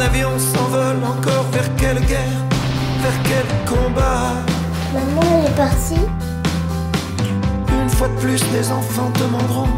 Avion 0.00 0.38
s'envole 0.38 1.04
encore 1.04 1.44
vers 1.52 1.76
quelle 1.76 2.00
guerre 2.06 2.46
Vers 3.02 3.22
quel 3.22 3.46
combat? 3.68 4.32
Maman 4.94 5.46
est 5.46 5.56
partie. 5.56 6.06
Une 7.82 7.88
fois 7.90 8.08
de 8.08 8.16
plus, 8.16 8.42
les 8.52 8.72
enfants 8.72 9.10
demanderont 9.18 9.68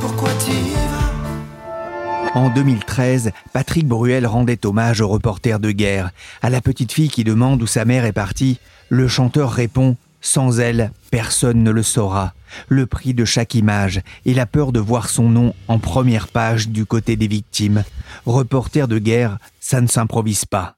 Pourquoi 0.00 0.30
tu 0.44 0.50
y 0.50 0.72
vas? 0.72 2.34
En 2.34 2.50
2013, 2.50 3.30
Patrick 3.52 3.86
Bruel 3.86 4.26
rendait 4.26 4.66
hommage 4.66 5.00
au 5.00 5.06
reporter 5.06 5.60
de 5.60 5.70
guerre. 5.70 6.10
À 6.42 6.50
la 6.50 6.60
petite 6.60 6.90
fille 6.90 7.08
qui 7.08 7.22
demande 7.22 7.62
où 7.62 7.68
sa 7.68 7.84
mère 7.84 8.04
est 8.04 8.12
partie, 8.12 8.58
le 8.88 9.06
chanteur 9.06 9.52
répond 9.52 9.96
Sans 10.24 10.58
elle, 10.58 10.90
personne 11.10 11.62
ne 11.62 11.70
le 11.70 11.82
saura. 11.82 12.32
Le 12.68 12.86
prix 12.86 13.12
de 13.12 13.26
chaque 13.26 13.54
image 13.54 14.00
et 14.24 14.32
la 14.32 14.46
peur 14.46 14.72
de 14.72 14.80
voir 14.80 15.10
son 15.10 15.28
nom 15.28 15.54
en 15.68 15.78
première 15.78 16.28
page 16.28 16.70
du 16.70 16.86
côté 16.86 17.14
des 17.16 17.28
victimes. 17.28 17.84
Reporter 18.24 18.88
de 18.88 18.98
guerre, 18.98 19.36
ça 19.60 19.82
ne 19.82 19.86
s'improvise 19.86 20.46
pas. 20.46 20.76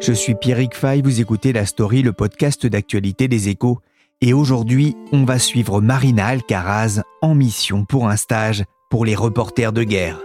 Je 0.00 0.12
suis 0.12 0.34
Pierrick 0.34 0.74
Fay, 0.74 1.00
vous 1.00 1.22
écoutez 1.22 1.54
La 1.54 1.64
Story, 1.64 2.02
le 2.02 2.12
podcast 2.12 2.66
d'actualité 2.66 3.26
des 3.26 3.48
échos. 3.48 3.80
Et 4.20 4.34
aujourd'hui, 4.34 4.94
on 5.12 5.24
va 5.24 5.38
suivre 5.38 5.80
Marina 5.80 6.26
Alcaraz 6.26 7.00
en 7.22 7.34
mission 7.34 7.86
pour 7.86 8.06
un 8.06 8.16
stage 8.16 8.64
pour 8.90 9.06
les 9.06 9.14
reporters 9.14 9.72
de 9.72 9.82
guerre. 9.82 10.18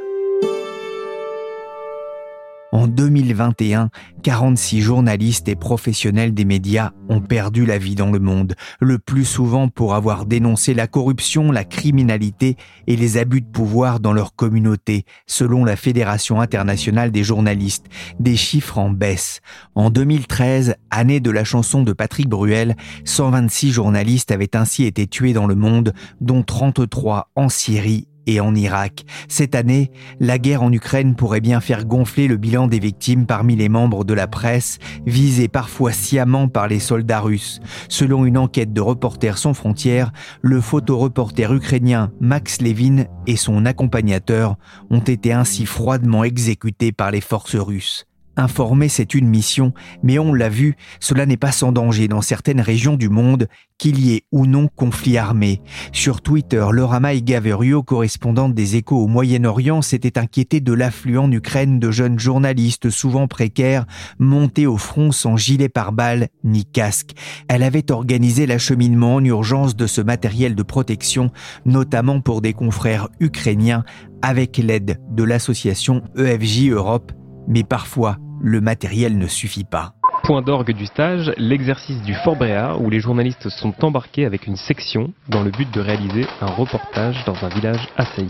En 2.76 2.88
2021, 2.88 3.90
46 4.22 4.82
journalistes 4.82 5.48
et 5.48 5.56
professionnels 5.56 6.34
des 6.34 6.44
médias 6.44 6.92
ont 7.08 7.22
perdu 7.22 7.66
la 7.66 7.78
vie 7.78 7.96
dans 7.96 8.12
le 8.12 8.20
monde, 8.20 8.56
le 8.82 9.00
plus 9.00 9.24
souvent 9.24 9.70
pour 9.70 9.96
avoir 9.96 10.26
dénoncé 10.26 10.74
la 10.74 10.86
corruption, 10.86 11.54
la 11.54 11.64
criminalité 11.64 12.58
et 12.88 12.98
les 12.98 13.16
abus 13.16 13.40
de 13.40 13.48
pouvoir 13.48 14.02
dans 14.02 14.12
leur 14.12 14.36
communauté, 14.36 15.06
selon 15.26 15.64
la 15.64 15.78
Fédération 15.78 16.42
internationale 16.42 17.12
des 17.14 17.24
journalistes, 17.24 17.86
des 18.20 18.36
chiffres 18.36 18.78
en 18.78 18.90
baisse. 18.90 19.40
En 19.76 19.90
2013, 19.90 20.76
année 20.92 21.22
de 21.22 21.32
la 21.32 21.46
chanson 21.46 21.82
de 21.82 21.94
Patrick 21.94 22.28
Bruel, 22.28 22.76
126 23.06 23.72
journalistes 23.72 24.32
avaient 24.32 24.54
ainsi 24.58 24.84
été 24.84 25.08
tués 25.08 25.32
dans 25.32 25.48
le 25.48 25.56
monde, 25.56 25.94
dont 26.20 26.44
33 26.44 27.32
en 27.38 27.48
Syrie 27.48 28.10
et 28.28 28.40
en 28.40 28.56
Irak. 28.56 29.04
Cette 29.28 29.56
année, 29.56 29.92
la 30.20 30.38
guerre 30.38 30.64
en 30.64 30.72
Ukraine 30.72 31.16
pourrait 31.16 31.42
bien 31.42 31.62
faire 31.62 31.86
gonfler 31.86 32.28
le 32.28 32.38
bilan 32.38 32.68
des 32.68 32.80
victimes 32.80 33.26
parmi 33.26 33.56
les 33.56 33.70
membres 33.70 34.04
de 34.04 34.14
la 34.14 34.28
presse, 34.28 34.80
visés 35.06 35.48
parfois 35.48 35.92
sciemment 35.92 36.48
par 36.48 36.68
les 36.68 36.80
soldats 36.80 37.20
russes. 37.20 37.60
Selon 37.90 38.26
une 38.26 38.38
enquête 38.38 38.74
de 38.74 38.82
Reporters 38.82 39.38
sans 39.38 39.54
frontières, 39.54 40.12
le 40.42 40.62
photoreporter 40.62 41.52
ukrainien 41.52 42.12
Max 42.20 42.62
Levin 42.62 43.06
et 43.28 43.36
son 43.36 43.66
accompagnateur 43.66 44.58
ont 44.90 45.00
été 45.00 45.34
ainsi 45.34 45.66
froidement 45.66 46.24
exécutés 46.24 46.92
par 46.92 47.12
les 47.12 47.22
forces 47.22 47.56
russes. 47.56 48.06
Informer, 48.38 48.90
c'est 48.90 49.14
une 49.14 49.28
mission, 49.28 49.74
mais 50.04 50.20
on 50.20 50.34
l'a 50.34 50.50
vu, 50.50 50.76
cela 51.00 51.26
n'est 51.26 51.38
pas 51.38 51.52
sans 51.52 51.72
danger 51.72 52.08
dans 52.08 52.22
certaines 52.22 52.62
régions 52.62 52.96
du 52.96 53.10
monde, 53.10 53.48
qu'il 53.78 54.00
y 54.00 54.14
ait 54.14 54.24
ou 54.32 54.46
non 54.46 54.68
conflit 54.68 55.18
armé. 55.18 55.62
Sur 55.92 56.22
Twitter, 56.22 56.66
Laura 56.72 57.00
Gaverio, 57.16 57.84
correspondante 57.84 58.54
des 58.54 58.78
échos 58.78 59.04
au 59.04 59.08
Moyen-Orient, 59.08 59.82
s'était 59.82 60.18
inquiétée 60.18 60.62
de 60.62 60.74
l'afflux 60.74 61.18
en 61.18 61.32
Ukraine 61.32 61.80
de 61.80 61.92
jeunes 61.92 62.20
journalistes 62.20 62.90
souvent 62.90 63.28
précaires, 63.28 63.86
montés 64.18 64.66
au 64.66 64.78
front 64.78 65.12
sans 65.12 65.38
gilet 65.38 65.70
pare-balles 65.70 66.30
ni 66.44 66.66
casque. 66.66 67.12
Elle 67.48 67.64
avait 67.64 67.92
organisé 67.92 68.46
l'acheminement 68.46 69.16
en 69.16 69.24
urgence 69.24 69.76
de 69.76 69.88
ce 69.88 70.02
matériel 70.02 70.56
de 70.56 70.64
protection, 70.64 71.32
notamment 71.66 72.22
pour 72.22 72.42
des 72.42 72.54
confrères 72.54 73.10
ukrainiens, 73.20 73.84
avec 74.22 74.58
l'aide 74.58 75.00
de 75.12 75.24
l'association 75.24 76.02
EFJ 76.18 76.70
Europe, 76.70 77.12
mais 77.48 77.64
parfois 77.64 78.18
le 78.46 78.62
matériel 78.62 79.18
ne 79.18 79.26
suffit 79.26 79.64
pas. 79.64 79.94
Point 80.24 80.44
d'orgue 80.44 80.72
du 80.72 80.86
stage, 80.86 81.34
l'exercice 81.38 82.00
du 82.04 82.14
Fort 82.14 82.36
Bréa 82.36 82.78
où 82.78 82.92
les 82.92 83.00
journalistes 83.00 83.50
sont 83.50 83.74
embarqués 83.84 84.24
avec 84.24 84.46
une 84.46 84.56
section 84.56 85.14
dans 85.30 85.42
le 85.42 85.50
but 85.50 85.70
de 85.74 85.82
réaliser 85.82 86.28
un 86.42 86.46
reportage 86.46 87.26
dans 87.26 87.44
un 87.44 87.50
village 87.50 87.88
assailli. 87.98 88.30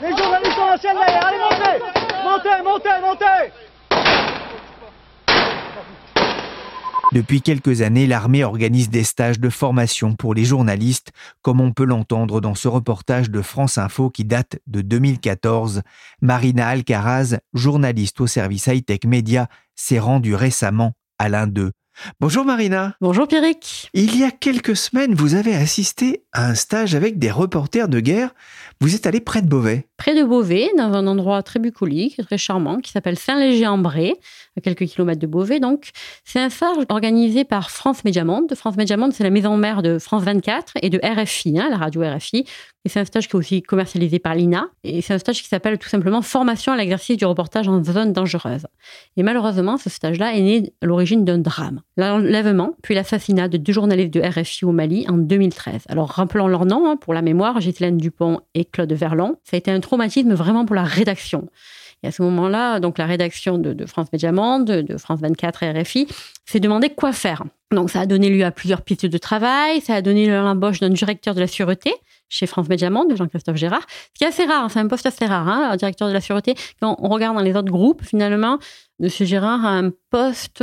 Les 0.00 0.16
journalistes 0.16 0.56
chaîne 0.80 0.96
derrière, 0.96 1.26
allez 1.26 1.38
montez 1.38 1.84
Montez, 2.24 2.62
montez, 2.64 3.00
montez 3.02 3.67
Depuis 7.12 7.40
quelques 7.40 7.80
années, 7.80 8.06
l'armée 8.06 8.44
organise 8.44 8.90
des 8.90 9.02
stages 9.02 9.40
de 9.40 9.48
formation 9.48 10.14
pour 10.14 10.34
les 10.34 10.44
journalistes, 10.44 11.10
comme 11.40 11.58
on 11.60 11.72
peut 11.72 11.86
l'entendre 11.86 12.42
dans 12.42 12.54
ce 12.54 12.68
reportage 12.68 13.30
de 13.30 13.40
France 13.40 13.78
Info 13.78 14.10
qui 14.10 14.26
date 14.26 14.58
de 14.66 14.82
2014. 14.82 15.80
Marina 16.20 16.68
Alcaraz, 16.68 17.38
journaliste 17.54 18.20
au 18.20 18.26
service 18.26 18.66
high-tech 18.66 19.00
média, 19.06 19.48
s'est 19.74 19.98
rendue 19.98 20.34
récemment 20.34 20.92
à 21.18 21.30
l'un 21.30 21.46
d'eux. 21.46 21.72
Bonjour 22.20 22.44
Marina. 22.44 22.94
Bonjour 23.00 23.26
Pierrick. 23.26 23.90
Il 23.92 24.16
y 24.16 24.24
a 24.24 24.30
quelques 24.30 24.76
semaines, 24.76 25.14
vous 25.14 25.34
avez 25.34 25.54
assisté 25.54 26.24
à 26.32 26.46
un 26.46 26.54
stage 26.54 26.94
avec 26.94 27.18
des 27.18 27.30
reporters 27.30 27.88
de 27.88 28.00
guerre. 28.00 28.34
Vous 28.80 28.94
êtes 28.94 29.08
allé 29.08 29.18
près 29.20 29.42
de 29.42 29.48
Beauvais. 29.48 29.86
Près 29.96 30.14
de 30.14 30.22
Beauvais, 30.22 30.70
dans 30.76 30.92
un 30.92 31.08
endroit 31.08 31.42
très 31.42 31.58
bucolique, 31.58 32.20
très 32.24 32.38
charmant, 32.38 32.78
qui 32.78 32.92
s'appelle 32.92 33.18
Saint-Léger-en-Bray, 33.18 34.14
à 34.56 34.60
quelques 34.60 34.86
kilomètres 34.86 35.20
de 35.20 35.26
Beauvais. 35.26 35.58
Donc, 35.58 35.90
c'est 36.24 36.38
un 36.38 36.48
stage 36.48 36.76
organisé 36.88 37.44
par 37.44 37.70
France 37.70 38.04
Média 38.04 38.22
Monde. 38.22 38.54
France 38.54 38.76
Média 38.76 38.96
Monde, 38.96 39.12
c'est 39.12 39.24
la 39.24 39.30
maison 39.30 39.56
mère 39.56 39.82
de 39.82 39.98
France 39.98 40.22
24 40.22 40.74
et 40.82 40.90
de 40.90 41.00
RFI, 41.02 41.58
hein, 41.58 41.68
la 41.70 41.76
radio 41.76 42.02
RFI. 42.02 42.44
Et 42.84 42.88
c'est 42.88 43.00
un 43.00 43.04
stage 43.04 43.28
qui 43.28 43.36
est 43.36 43.38
aussi 43.38 43.62
commercialisé 43.62 44.20
par 44.20 44.36
l'INA. 44.36 44.68
Et 44.84 45.02
c'est 45.02 45.12
un 45.12 45.18
stage 45.18 45.42
qui 45.42 45.48
s'appelle 45.48 45.78
tout 45.78 45.88
simplement 45.88 46.22
Formation 46.22 46.72
à 46.72 46.76
l'exercice 46.76 47.16
du 47.16 47.26
reportage 47.26 47.68
en 47.68 47.82
zone 47.82 48.12
dangereuse. 48.12 48.66
Et 49.16 49.24
malheureusement, 49.24 49.76
ce 49.76 49.90
stage-là 49.90 50.34
est 50.34 50.40
né 50.40 50.72
à 50.80 50.86
l'origine 50.86 51.24
d'un 51.24 51.38
drame. 51.38 51.82
L'enlèvement, 51.96 52.76
puis 52.82 52.94
l'assassinat 52.94 53.48
de 53.48 53.56
deux 53.56 53.72
journalistes 53.72 54.14
de 54.14 54.20
RFI 54.20 54.64
au 54.64 54.72
Mali 54.72 55.04
en 55.08 55.18
2013. 55.18 55.82
Alors, 55.88 56.10
rappelons 56.10 56.46
leur 56.46 56.64
nom, 56.64 56.88
hein, 56.88 56.96
pour 56.96 57.12
la 57.12 57.22
mémoire, 57.22 57.58
Ghislaine 57.58 57.98
Dupont 57.98 58.40
et 58.54 58.67
Claude 58.72 58.92
Verlon. 58.92 59.36
Ça 59.44 59.56
a 59.56 59.58
été 59.58 59.70
un 59.70 59.80
traumatisme 59.80 60.34
vraiment 60.34 60.64
pour 60.64 60.76
la 60.76 60.84
rédaction. 60.84 61.48
Et 62.02 62.08
à 62.08 62.12
ce 62.12 62.22
moment-là, 62.22 62.78
donc 62.78 62.98
la 62.98 63.06
rédaction 63.06 63.58
de, 63.58 63.86
France 63.86 64.08
Média 64.12 64.30
Monde, 64.30 64.66
de, 64.66 64.96
France 64.96 65.20
24 65.20 65.64
et 65.64 65.72
RFI 65.72 66.06
s'est 66.46 66.60
demandé 66.60 66.90
quoi 66.90 67.12
faire. 67.12 67.44
Donc 67.72 67.90
ça 67.90 68.00
a 68.00 68.06
donné 68.06 68.30
lieu 68.30 68.44
à 68.44 68.50
plusieurs 68.50 68.82
pistes 68.82 69.06
de 69.06 69.18
travail, 69.18 69.80
ça 69.80 69.96
a 69.96 70.02
donné 70.02 70.32
à 70.32 70.42
l'embauche 70.42 70.80
d'un 70.80 70.90
directeur 70.90 71.34
de 71.34 71.40
la 71.40 71.46
sûreté 71.46 71.92
chez 72.28 72.46
France 72.46 72.68
Média 72.68 72.90
Monde, 72.90 73.16
Jean-Christophe 73.16 73.56
Gérard, 73.56 73.86
ce 73.88 74.18
qui 74.18 74.24
est 74.24 74.26
assez 74.26 74.44
rare, 74.44 74.70
c'est 74.70 74.78
un 74.78 74.86
poste 74.86 75.06
assez 75.06 75.24
rare, 75.24 75.48
hein, 75.48 75.76
directeur 75.76 76.08
de 76.08 76.12
la 76.12 76.20
sûreté. 76.20 76.54
Quand 76.80 76.96
on 76.98 77.08
regarde 77.08 77.36
dans 77.36 77.42
les 77.42 77.56
autres 77.56 77.70
groupes, 77.70 78.02
finalement, 78.04 78.58
M. 79.00 79.08
Gérard 79.08 79.64
a 79.64 79.70
un 79.70 79.90
poste 80.10 80.62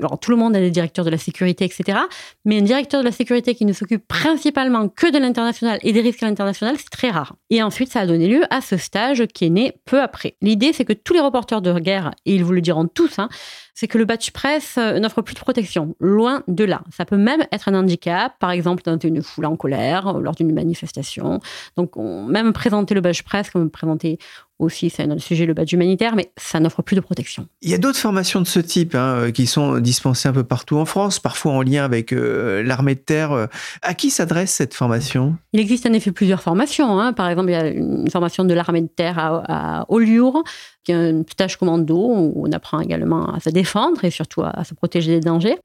alors 0.00 0.18
tout 0.18 0.30
le 0.30 0.36
monde 0.36 0.56
a 0.56 0.60
des 0.60 0.70
directeurs 0.70 1.04
de 1.04 1.10
la 1.10 1.18
sécurité, 1.18 1.64
etc. 1.64 1.98
Mais 2.44 2.58
un 2.58 2.62
directeur 2.62 3.00
de 3.00 3.04
la 3.04 3.12
sécurité 3.12 3.54
qui 3.54 3.64
ne 3.64 3.72
s'occupe 3.72 4.06
principalement 4.08 4.88
que 4.88 5.10
de 5.10 5.18
l'international 5.18 5.78
et 5.82 5.92
des 5.92 6.00
risques 6.00 6.22
à 6.22 6.26
l'international, 6.26 6.76
c'est 6.78 6.90
très 6.90 7.10
rare. 7.10 7.36
Et 7.50 7.62
ensuite, 7.62 7.90
ça 7.90 8.00
a 8.00 8.06
donné 8.06 8.26
lieu 8.26 8.42
à 8.50 8.60
ce 8.60 8.76
stage 8.76 9.26
qui 9.26 9.46
est 9.46 9.50
né 9.50 9.72
peu 9.84 10.00
après. 10.00 10.36
L'idée, 10.40 10.72
c'est 10.72 10.84
que 10.84 10.92
tous 10.92 11.14
les 11.14 11.20
reporters 11.20 11.62
de 11.62 11.78
guerre, 11.78 12.12
et 12.26 12.34
ils 12.34 12.44
vous 12.44 12.52
le 12.52 12.60
diront 12.60 12.86
tous, 12.86 13.18
hein, 13.18 13.28
c'est 13.74 13.88
que 13.88 13.98
le 13.98 14.04
badge 14.04 14.30
presse 14.30 14.76
euh, 14.78 14.98
n'offre 14.98 15.22
plus 15.22 15.34
de 15.34 15.40
protection. 15.40 15.94
Loin 16.00 16.42
de 16.48 16.64
là. 16.64 16.82
Ça 16.94 17.04
peut 17.04 17.16
même 17.16 17.44
être 17.52 17.68
un 17.68 17.74
handicap, 17.74 18.34
par 18.38 18.50
exemple 18.50 18.82
dans 18.84 18.98
une 18.98 19.22
foule 19.22 19.46
en 19.46 19.56
colère, 19.56 20.08
euh, 20.08 20.20
lors 20.20 20.34
d'une 20.34 20.52
manifestation. 20.52 21.40
Donc, 21.76 21.96
même 21.96 22.52
présenter 22.52 22.94
le 22.94 23.00
badge 23.00 23.22
presse, 23.22 23.50
comme 23.50 23.70
présenter 23.70 24.18
aussi, 24.58 24.90
c'est 24.90 25.04
un 25.04 25.10
autre 25.12 25.22
sujet, 25.22 25.46
le 25.46 25.54
badge 25.54 25.72
humanitaire, 25.72 26.14
mais 26.14 26.32
ça 26.36 26.60
n'offre 26.60 26.82
plus 26.82 26.94
de 26.94 27.00
protection. 27.00 27.46
Il 27.62 27.70
y 27.70 27.74
a 27.74 27.78
d'autres 27.78 27.98
formations 27.98 28.42
de 28.42 28.46
ce 28.46 28.60
type 28.60 28.94
hein, 28.94 29.14
euh, 29.16 29.30
qui 29.30 29.46
sont 29.46 29.78
dispensées 29.78 30.28
un 30.28 30.34
peu 30.34 30.44
partout 30.44 30.76
en 30.76 30.84
France, 30.84 31.18
parfois 31.18 31.52
en 31.52 31.62
lien 31.62 31.82
avec 31.82 32.10
l'armée 32.12 32.94
de 32.94 33.00
terre. 33.00 33.48
À 33.80 33.94
qui 33.94 34.10
s'adresse 34.10 34.50
cette 34.52 34.74
formation? 34.74 35.36
Il 35.54 35.60
existe 35.60 35.86
en 35.86 35.92
effet 35.94 36.12
plusieurs 36.12 36.42
formations. 36.42 37.00
Hein. 37.00 37.14
Par 37.14 37.30
exemple, 37.30 37.48
il 37.48 37.52
y 37.52 37.56
a 37.56 37.68
une 37.68 38.10
formation 38.10 38.44
de 38.44 38.52
l'armée 38.52 38.82
de 38.82 38.88
terre 38.88 39.18
à, 39.18 39.80
à 39.80 39.84
Collioure, 39.86 40.42
qui 40.84 40.92
est 40.92 40.94
un 40.94 41.22
stage 41.30 41.56
commando 41.56 41.96
où 41.96 42.46
on 42.46 42.52
apprend 42.52 42.80
également 42.80 43.32
à 43.32 43.40
se 43.40 43.50
défendre 43.50 43.69
et 44.02 44.10
surtout 44.10 44.42
à, 44.42 44.64
se 44.64 44.74
protéger 44.74 45.12
des 45.12 45.20
dangers. 45.20 45.56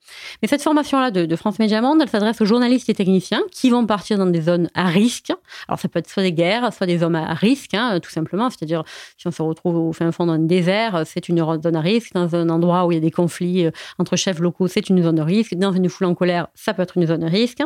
Mais 0.41 0.47
cette 0.47 0.61
formation-là 0.61 1.11
de, 1.11 1.25
de, 1.25 1.35
France 1.35 1.59
Média 1.59 1.81
Monde, 1.81 1.99
elle 2.01 2.09
s'adresse 2.09 2.41
aux 2.41 2.45
journalistes 2.45 2.89
et 2.89 2.93
techniciens 2.93 3.41
qui 3.51 3.69
vont 3.69 3.85
partir 3.85 4.17
dans 4.17 4.25
des 4.25 4.41
zones 4.41 4.69
à 4.73 4.85
risque. 4.85 5.31
Alors 5.67 5.79
ça 5.79 5.87
peut 5.87 5.99
être 5.99 6.09
soit 6.09 6.23
des 6.23 6.33
guerres, 6.33 6.71
soit 6.73 6.87
des 6.87 6.99
zones 6.99 7.15
à 7.15 7.33
risque, 7.33 7.73
hein, 7.73 7.99
tout 7.99 8.11
simplement. 8.11 8.49
C'est-à-dire 8.49 8.83
si 9.17 9.27
on 9.27 9.31
se 9.31 9.41
retrouve 9.41 9.77
au 9.77 9.93
fin 9.93 10.11
fond 10.11 10.25
d'un 10.27 10.39
désert, 10.39 11.03
c'est 11.05 11.29
une 11.29 11.37
zone 11.37 11.75
à 11.75 11.81
risque. 11.81 12.13
Dans 12.13 12.35
un 12.35 12.49
endroit 12.49 12.85
où 12.85 12.91
il 12.91 12.95
y 12.95 12.97
a 12.97 13.01
des 13.01 13.11
conflits 13.11 13.65
euh, 13.65 13.71
entre 13.99 14.15
chefs 14.15 14.39
locaux, 14.39 14.67
c'est 14.67 14.89
une 14.89 15.01
zone 15.01 15.15
de 15.15 15.21
risque. 15.21 15.55
Dans 15.55 15.73
une 15.73 15.89
foule 15.89 16.07
en 16.07 16.15
colère, 16.15 16.47
ça 16.55 16.73
peut 16.73 16.81
être 16.81 16.97
une 16.97 17.07
zone 17.07 17.21
de 17.21 17.27
risque. 17.27 17.59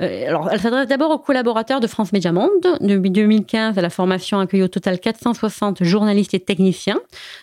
Euh, 0.00 0.28
alors, 0.28 0.48
elle 0.50 0.60
s'adresse 0.60 0.88
d'abord 0.88 1.10
aux 1.10 1.18
collaborateurs 1.18 1.80
de 1.80 1.86
France 1.86 2.12
Média 2.12 2.32
Monde. 2.32 2.50
Depuis 2.80 3.10
2015, 3.10 3.76
la 3.76 3.90
formation 3.90 4.38
accueille 4.40 4.62
au 4.62 4.68
total 4.68 4.98
460 4.98 5.84
journalistes 5.84 6.34
et 6.34 6.40
techniciens 6.40 7.00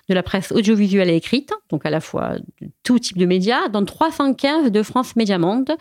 de 0.10 0.14
la 0.14 0.24
presse 0.24 0.52
audiovisuelle 0.52 1.10
et 1.10 1.16
écrite, 1.16 1.52
donc 1.70 1.86
à 1.86 1.90
la 1.90 2.00
fois 2.08 2.36
tout 2.84 3.00
type 3.00 3.18
de 3.18 3.26
médias, 3.26 3.68
dont 3.70 3.86
315 3.86 4.72
de 4.72 4.84
France 4.84 5.16
Média 5.16 5.38
Monde. 5.38 5.76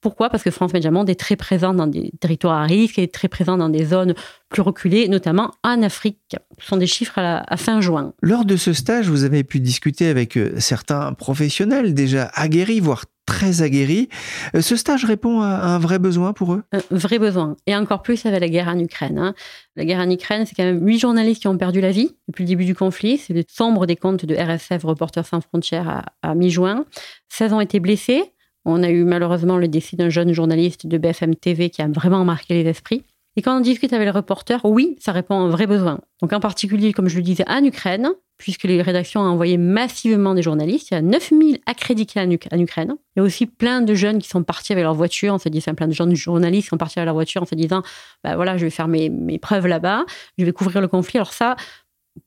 Pourquoi? 0.00 0.30
Parce 0.30 0.42
que 0.42 0.50
France 0.50 0.72
Média 0.72 0.90
Monde 0.90 1.10
est 1.10 1.18
très 1.18 1.36
présent 1.36 1.74
dans 1.74 1.86
des 1.86 2.12
territoires 2.20 2.58
à 2.58 2.64
risque 2.64 2.98
et 2.98 3.08
très 3.08 3.28
présent 3.28 3.56
dans 3.56 3.68
des 3.68 3.84
zones 3.84 4.14
plus 4.48 4.62
reculées, 4.62 5.08
notamment 5.08 5.50
en 5.62 5.82
Afrique. 5.82 6.36
Ce 6.60 6.66
sont 6.66 6.76
des 6.76 6.86
chiffres 6.86 7.18
à, 7.18 7.44
à 7.52 7.56
fin 7.56 7.80
juin. 7.80 8.12
Lors 8.22 8.44
de 8.44 8.56
ce 8.56 8.72
stage, 8.72 9.08
vous 9.08 9.24
avez 9.24 9.44
pu 9.44 9.60
discuter 9.60 10.08
avec 10.08 10.36
euh, 10.36 10.54
certains 10.58 11.12
professionnels 11.12 11.94
déjà 11.94 12.30
aguerris, 12.34 12.80
voire 12.80 13.04
très 13.26 13.62
aguerris. 13.62 14.08
Euh, 14.54 14.60
ce 14.60 14.76
stage 14.76 15.04
répond 15.04 15.40
à 15.40 15.46
un 15.46 15.78
vrai 15.78 15.98
besoin 15.98 16.32
pour 16.32 16.54
eux? 16.54 16.62
Un 16.72 16.80
vrai 16.90 17.18
besoin. 17.18 17.56
Et 17.66 17.76
encore 17.76 18.02
plus 18.02 18.26
avec 18.26 18.40
la 18.40 18.48
guerre 18.48 18.68
en 18.68 18.78
Ukraine. 18.78 19.18
Hein. 19.18 19.34
La 19.76 19.84
guerre 19.84 20.00
en 20.00 20.10
Ukraine, 20.10 20.44
c'est 20.46 20.54
quand 20.54 20.64
même 20.64 20.86
huit 20.86 20.98
journalistes 20.98 21.42
qui 21.42 21.48
ont 21.48 21.56
perdu 21.56 21.80
la 21.80 21.90
vie 21.90 22.16
depuis 22.28 22.44
le 22.44 22.48
début 22.48 22.64
du 22.64 22.74
conflit. 22.74 23.18
C'est 23.18 23.34
le 23.34 23.44
sombre 23.48 23.86
des 23.86 23.96
comptes 23.96 24.26
de 24.26 24.34
RSF, 24.34 24.84
Reporters 24.84 25.26
sans 25.26 25.40
frontières, 25.40 25.88
à, 25.88 26.30
à 26.30 26.34
mi-juin. 26.34 26.84
16 27.28 27.52
ont 27.52 27.60
été 27.60 27.80
blessés. 27.80 28.22
On 28.64 28.82
a 28.82 28.90
eu 28.90 29.04
malheureusement 29.04 29.56
le 29.56 29.68
décès 29.68 29.96
d'un 29.96 30.08
jeune 30.08 30.32
journaliste 30.32 30.86
de 30.86 30.98
BFM 30.98 31.34
TV 31.34 31.70
qui 31.70 31.82
a 31.82 31.88
vraiment 31.88 32.24
marqué 32.24 32.62
les 32.62 32.68
esprits. 32.68 33.04
Et 33.36 33.42
quand 33.42 33.56
on 33.56 33.60
discute 33.60 33.92
avec 33.92 34.04
les 34.04 34.10
reporters, 34.10 34.64
oui, 34.64 34.96
ça 35.00 35.12
répond 35.12 35.34
à 35.34 35.38
un 35.38 35.48
vrai 35.48 35.66
besoin. 35.66 36.00
Donc 36.20 36.32
en 36.32 36.40
particulier, 36.40 36.92
comme 36.92 37.08
je 37.08 37.16
le 37.16 37.22
disais, 37.22 37.44
en 37.48 37.64
Ukraine, 37.64 38.10
puisque 38.42 38.64
les 38.64 38.82
rédactions 38.82 39.20
ont 39.20 39.26
envoyé 39.26 39.56
massivement 39.56 40.34
des 40.34 40.42
journalistes. 40.42 40.90
Il 40.90 40.94
y 40.94 40.96
a 40.96 41.00
9000 41.00 41.60
accrédités 41.64 42.18
en, 42.18 42.28
Ukraine. 42.28 42.96
Il 43.14 43.18
y 43.18 43.20
a 43.20 43.22
aussi 43.22 43.46
plein 43.46 43.82
de 43.82 43.94
jeunes 43.94 44.18
qui 44.18 44.28
sont 44.28 44.42
partis 44.42 44.72
avec 44.72 44.82
leur 44.82 44.94
voiture. 44.94 45.32
On 45.32 45.38
se 45.38 45.48
dit, 45.48 45.60
plein 45.60 45.86
de 45.86 45.92
jeunes 45.92 46.16
journalistes 46.16 46.64
qui 46.64 46.70
sont 46.70 46.76
partis 46.76 46.98
avec 46.98 47.06
leur 47.06 47.14
voiture 47.14 47.42
en 47.42 47.46
se 47.46 47.54
disant, 47.54 47.82
bah 48.24 48.34
voilà, 48.34 48.56
je 48.56 48.64
vais 48.64 48.70
faire 48.70 48.88
mes, 48.88 49.10
mes 49.10 49.38
preuves 49.38 49.68
là-bas, 49.68 50.04
je 50.38 50.44
vais 50.44 50.52
couvrir 50.52 50.80
le 50.80 50.88
conflit. 50.88 51.18
Alors 51.18 51.32
ça, 51.32 51.54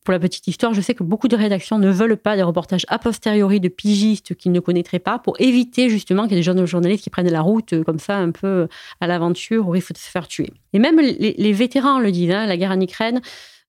pour 0.06 0.14
la 0.14 0.20
petite 0.20 0.48
histoire, 0.48 0.74
je 0.74 0.80
sais 0.80 0.94
que 0.94 1.04
beaucoup 1.04 1.28
de 1.28 1.36
rédactions 1.36 1.78
ne 1.78 1.92
veulent 1.92 2.16
pas 2.16 2.38
des 2.38 2.44
reportages 2.44 2.86
a 2.88 2.98
posteriori 2.98 3.60
de 3.60 3.68
pigistes 3.68 4.36
qu'ils 4.36 4.54
ne 4.54 4.62
connaîtraient 4.62 5.00
pas 5.00 5.20
pour 5.20 5.36
éviter 5.40 5.90
justement 5.90 6.24
qu'il 6.24 6.32
y 6.32 6.36
ait 6.36 6.40
des 6.40 6.44
jeunes 6.44 6.66
journalistes 6.66 7.04
qui 7.04 7.10
prennent 7.10 7.30
la 7.30 7.42
route 7.42 7.74
euh, 7.74 7.84
comme 7.84 8.00
ça 8.00 8.16
un 8.16 8.32
peu 8.32 8.70
à 9.02 9.08
l'aventure 9.08 9.68
au 9.68 9.72
risque 9.72 9.92
de 9.92 9.98
se 9.98 10.10
faire 10.10 10.30
tuer. 10.30 10.52
Et 10.72 10.80
même 10.80 11.00
les, 11.00 11.52
vétérans 11.52 12.00
le 12.00 12.12
disent, 12.12 12.32
hein, 12.32 12.46
la 12.46 12.56
guerre 12.56 12.72
en 12.72 12.80
Ukraine 12.80 13.22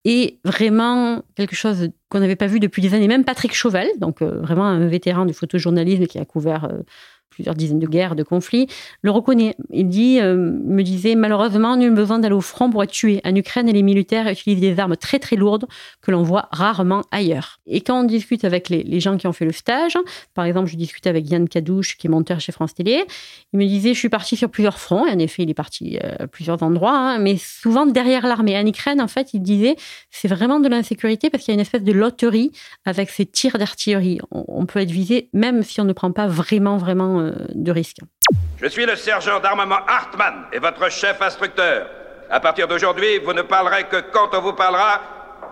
est 0.09 0.39
vraiment 0.45 1.23
quelque 1.35 1.55
chose 1.55 1.91
qu'on 2.09 2.21
n'avait 2.21 2.37
pas 2.37 2.47
vu 2.47 2.61
depuis 2.61 2.83
des 2.83 2.95
années. 2.95 3.09
Même 3.09 3.25
Patrick 3.25 3.55
Chauvel, 3.55 3.89
donc 3.99 4.23
euh, 4.23 4.41
vraiment 4.41 4.65
un 4.65 4.87
vétéran 4.87 5.25
du 5.27 5.35
photojournalisme 5.35 6.07
qui 6.07 6.19
a 6.19 6.25
couvert 6.25 6.69
plusieurs 7.31 7.55
dizaines 7.55 7.79
de 7.79 7.87
guerres, 7.87 8.15
de 8.15 8.23
conflits, 8.23 8.67
le 9.03 9.11
reconnaît. 9.11 9.57
Il 9.73 9.87
euh, 10.21 10.37
me 10.37 10.83
disait, 10.83 11.15
malheureusement, 11.15 11.77
nul 11.77 11.93
besoin 11.93 12.19
d'aller 12.19 12.35
au 12.35 12.41
front 12.41 12.71
pour 12.71 12.83
être 12.83 12.91
tué. 12.91 13.21
En 13.25 13.35
Ukraine, 13.35 13.71
les 13.71 13.83
militaires 13.83 14.27
utilisent 14.29 14.61
des 14.61 14.79
armes 14.81 14.97
très 14.97 15.19
très 15.19 15.37
lourdes 15.37 15.67
que 16.01 16.11
l'on 16.11 16.23
voit 16.23 16.49
rarement 16.51 17.03
ailleurs. 17.11 17.61
Et 17.67 17.81
quand 17.83 18.01
on 18.01 18.05
discute 18.05 18.45
avec 18.45 18.69
les, 18.69 19.01
gens 19.01 19.19
qui 19.19 19.27
ont 19.27 19.33
fait 19.33 19.45
le 19.45 19.53
stage, 19.53 19.99
par 20.35 20.47
exemple, 20.47 20.69
je 20.69 20.77
discutais 20.77 21.11
avec 21.11 21.31
Yann 21.31 21.49
Cadouche, 21.49 21.97
qui 21.99 22.07
est 22.07 22.11
monteur 22.11 22.41
chez 22.41 22.53
France 22.53 22.75
Télé, 22.75 23.05
il 23.53 23.59
me 23.59 23.67
disait, 23.67 23.93
je 23.93 23.99
suis 23.99 24.09
parti 24.09 24.37
sur 24.37 24.49
plusieurs 24.49 24.79
fronts. 24.79 25.07
Et 25.07 25.13
en 25.13 25.19
effet, 25.19 25.43
il 25.43 25.51
est 25.51 25.55
parti 25.55 25.99
euh, 26.03 26.15
à 26.21 26.27
plusieurs 26.27 26.63
endroits, 26.63 26.97
hein, 26.97 27.19
mais 27.19 27.37
souvent 27.37 27.85
derrière 27.87 28.27
l'armée. 28.27 28.59
En 28.59 28.67
Ukraine, 28.67 29.01
en 29.01 29.09
fait, 29.09 29.35
il 29.35 29.41
disait, 29.41 29.77
c'est 30.11 30.29
vraiment 30.29 30.61
de 30.61 30.69
l'insécurité 30.69 31.29
parce 31.29 31.45
qu'il 31.45 31.53
y 31.53 31.55
a 31.55 31.57
une 31.57 31.61
espèce 31.61 31.85
de 31.85 31.93
loterie 31.93 32.53
avec 32.85 33.11
ces 33.11 33.27
tirs 33.27 33.59
d'artillerie. 33.59 34.21
On 34.31 34.65
peut 34.65 34.81
être 34.81 34.91
visé 34.91 35.29
même 35.33 35.63
si 35.63 35.81
on 35.81 35.85
ne 35.85 35.93
prend 35.93 36.13
pas 36.13 36.27
vraiment, 36.27 36.77
vraiment 36.77 37.16
euh, 37.21 37.33
de 37.55 37.73
risque. 37.73 37.99
Je 38.61 38.67
suis 38.67 38.87
le 38.87 38.97
sergent 38.97 39.41
d'armement 39.41 39.79
Hartmann 39.87 40.47
et 40.53 40.59
votre 40.59 40.91
chef 40.91 41.21
instructeur. 41.21 41.89
À 42.31 42.41
partir 42.41 42.67
d'aujourd'hui, 42.67 43.19
vous 43.25 43.33
ne 43.33 43.43
parlerez 43.43 43.85
que 43.85 44.01
quand 44.13 44.35
on 44.35 44.41
vous 44.41 44.53
parlera, 44.55 45.01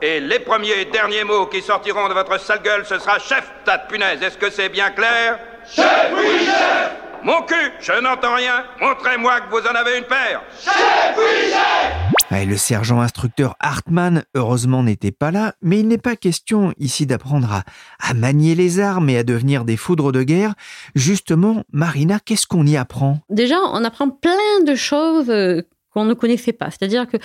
et 0.02 0.20
les 0.20 0.40
premiers 0.40 0.80
et 0.80 0.84
derniers 0.86 1.24
mots 1.24 1.46
qui 1.46 1.62
sortiront 1.62 2.08
de 2.08 2.14
votre 2.14 2.38
sale 2.40 2.62
gueule, 2.62 2.84
ce 2.84 2.98
sera 2.98 3.18
chef, 3.18 3.50
tas 3.64 3.78
de 3.78 3.86
punaise. 3.86 4.22
Est-ce 4.22 4.38
que 4.38 4.50
c'est 4.50 4.68
bien 4.68 4.90
clair? 4.90 5.38
Chef, 5.70 6.12
oui, 6.16 6.44
chef 6.44 6.90
Mon 7.22 7.42
cul, 7.42 7.72
je 7.80 7.92
n'entends 7.92 8.34
rien. 8.34 8.64
Montrez-moi 8.80 9.40
que 9.42 9.50
vous 9.50 9.66
en 9.66 9.74
avez 9.74 9.98
une 9.98 10.04
paire. 10.04 10.42
Chef, 10.60 11.14
oui, 11.16 11.50
chef 11.50 12.13
le 12.42 12.56
sergent 12.56 13.00
instructeur 13.00 13.54
Hartmann, 13.60 14.24
heureusement, 14.34 14.82
n'était 14.82 15.12
pas 15.12 15.30
là, 15.30 15.54
mais 15.62 15.80
il 15.80 15.88
n'est 15.88 15.98
pas 15.98 16.16
question 16.16 16.74
ici 16.78 17.06
d'apprendre 17.06 17.62
à, 18.00 18.14
manier 18.14 18.54
les 18.54 18.80
armes 18.80 19.08
et 19.08 19.18
à 19.18 19.22
devenir 19.22 19.64
des 19.64 19.76
foudres 19.76 20.10
de 20.10 20.22
guerre. 20.22 20.54
Justement, 20.94 21.62
Marina, 21.72 22.18
qu'est-ce 22.18 22.46
qu'on 22.46 22.66
y 22.66 22.76
apprend? 22.76 23.20
Déjà, 23.30 23.56
on 23.72 23.84
apprend 23.84 24.10
plein 24.10 24.64
de 24.66 24.74
choses 24.74 25.30
euh, 25.30 25.62
qu'on 25.90 26.04
ne 26.04 26.14
connaissait 26.14 26.52
pas. 26.52 26.70
C'est-à-dire 26.70 27.06
que 27.06 27.16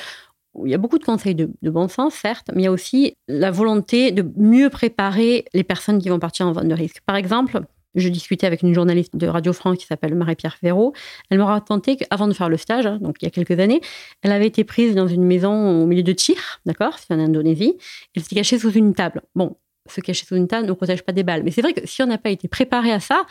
il 0.66 0.72
y 0.72 0.76
a 0.76 0.80
beaucoup 0.80 0.98
de 0.98 1.06
conseils 1.06 1.36
de, 1.36 1.50
de, 1.62 1.70
bon 1.70 1.88
sens, 1.88 2.14
certes, 2.14 2.50
mais 2.54 2.64
il 2.64 2.66
y 2.66 2.68
a 2.68 2.72
aussi 2.72 3.16
la 3.28 3.52
volonté 3.52 4.12
de 4.12 4.26
mieux 4.36 4.70
préparer 4.70 5.46
les 5.54 5.64
personnes 5.64 6.00
qui 6.00 6.10
vont 6.10 6.20
partir 6.20 6.48
en 6.48 6.54
zone 6.54 6.68
de 6.68 6.76
risque. 6.76 7.02
Par 7.06 7.16
exemple, 7.16 7.62
je 7.96 8.10
discutais 8.10 8.48
avec 8.48 8.62
une 8.62 8.74
journaliste 8.74 9.16
de 9.16 9.28
Radio 9.28 9.54
France 9.54 9.78
qui 9.78 9.86
s'appelle 9.86 10.16
Marie-Pierre 10.16 10.56
Ferraud. 10.56 10.94
Elle 11.30 11.40
m'a 11.40 11.46
raconté 11.46 11.98
qu'avant 11.98 12.28
de 12.28 12.34
faire 12.34 12.50
le 12.50 12.58
stage, 12.58 12.86
hein, 12.86 13.00
donc 13.02 13.18
il 13.22 13.26
y 13.26 13.28
a 13.28 13.32
quelques 13.32 13.60
années, 13.60 13.82
elle 14.22 14.32
avait 14.32 14.48
été 14.48 14.64
prise 14.64 14.96
dans 14.96 15.08
une 15.08 15.24
maison 15.24 15.82
au 15.82 15.86
milieu 15.86 16.04
de 16.04 16.14
tir, 16.14 16.62
d'accord 16.66 16.98
C'est 17.00 17.14
en 17.14 17.20
Indonésie. 17.20 17.78
Elle 18.16 18.24
s'est 18.24 18.36
cachée 18.36 18.60
sous 18.60 18.72
une 18.72 18.94
table. 18.94 19.22
Bon, 19.36 19.56
se 19.90 20.02
cacher 20.02 20.26
sous 20.26 20.36
une 20.36 20.48
table 20.48 20.68
ne 20.68 20.74
protège 20.74 21.04
pas 21.04 21.12
des 21.12 21.24
balles. 21.24 21.44
Mais 21.44 21.52
c'est 21.52 21.62
vrai 21.62 21.74
que 21.74 21.86
si 21.86 22.02
on 22.02 22.06
n'a 22.06 22.18
pas 22.18 22.30
été 22.30 22.48
préparé 22.48 22.92
à 22.92 23.00
ça, 23.00 23.24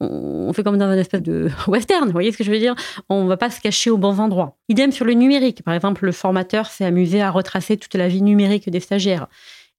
on 0.00 0.52
fait 0.52 0.62
comme 0.62 0.78
dans 0.78 0.86
un 0.86 0.98
espèce 0.98 1.22
de 1.22 1.50
western, 1.66 2.06
vous 2.06 2.12
voyez 2.12 2.32
ce 2.32 2.38
que 2.38 2.44
je 2.44 2.50
veux 2.50 2.58
dire? 2.58 2.74
On 3.08 3.24
ne 3.24 3.28
va 3.28 3.36
pas 3.36 3.50
se 3.50 3.60
cacher 3.60 3.90
aux 3.90 3.98
bons 3.98 4.20
endroits. 4.20 4.56
Idem 4.68 4.92
sur 4.92 5.04
le 5.04 5.12
numérique. 5.12 5.62
Par 5.62 5.74
exemple, 5.74 6.04
le 6.04 6.12
formateur 6.12 6.66
s'est 6.66 6.84
amusé 6.84 7.20
à 7.20 7.30
retracer 7.30 7.76
toute 7.76 7.94
la 7.94 8.08
vie 8.08 8.22
numérique 8.22 8.70
des 8.70 8.80
stagiaires. 8.80 9.28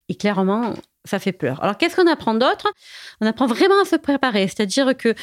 Et 0.10 0.16
clairement, 0.16 0.74
ça 1.04 1.19
fait 1.19 1.31
peur. 1.31 1.63
Alors, 1.63 1.78
qu'est-ce 1.78 1.96
qu'on 1.96 2.07
apprend 2.07 2.34
d'autre? 2.34 2.72
On 3.22 3.25
apprend 3.25 3.48
vraiment 3.48 3.81
à 3.81 3.86
se 3.86 3.96
préparer. 3.96 4.48
C'est-à-dire 4.48 4.96
que 4.96 5.16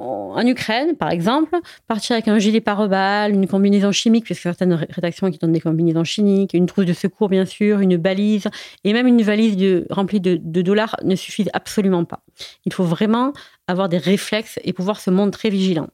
en 0.00 0.46
Ukraine, 0.46 0.96
par 0.96 1.10
exemple, 1.10 1.58
partir 1.86 2.14
avec 2.14 2.28
un 2.28 2.38
gilet 2.38 2.60
pare-balles, 2.60 3.32
une 3.32 3.46
combinaison 3.46 3.92
chimique, 3.92 4.24
puisque 4.24 4.42
certaines 4.42 4.72
rédactions 4.72 5.30
qui 5.30 5.38
donnent 5.38 5.52
des 5.52 5.60
combinaisons 5.60 6.04
chimiques, 6.04 6.54
une 6.54 6.66
trousse 6.66 6.86
de 6.86 6.92
secours, 6.92 7.28
bien 7.28 7.44
sûr, 7.44 7.80
une 7.80 7.96
balise, 7.96 8.48
et 8.84 8.92
même 8.92 9.06
une 9.06 9.22
valise 9.22 9.84
remplie 9.90 10.20
de, 10.20 10.36
dollars 10.36 10.96
ne 11.04 11.16
suffisent 11.16 11.50
absolument 11.52 12.04
pas. 12.04 12.22
Il 12.64 12.72
faut 12.72 12.84
vraiment 12.84 13.32
avoir 13.66 13.88
des 13.88 13.98
réflexes 13.98 14.58
et 14.64 14.72
pouvoir 14.72 15.00
se 15.00 15.10
montrer 15.10 15.50
vigilant. 15.50 15.88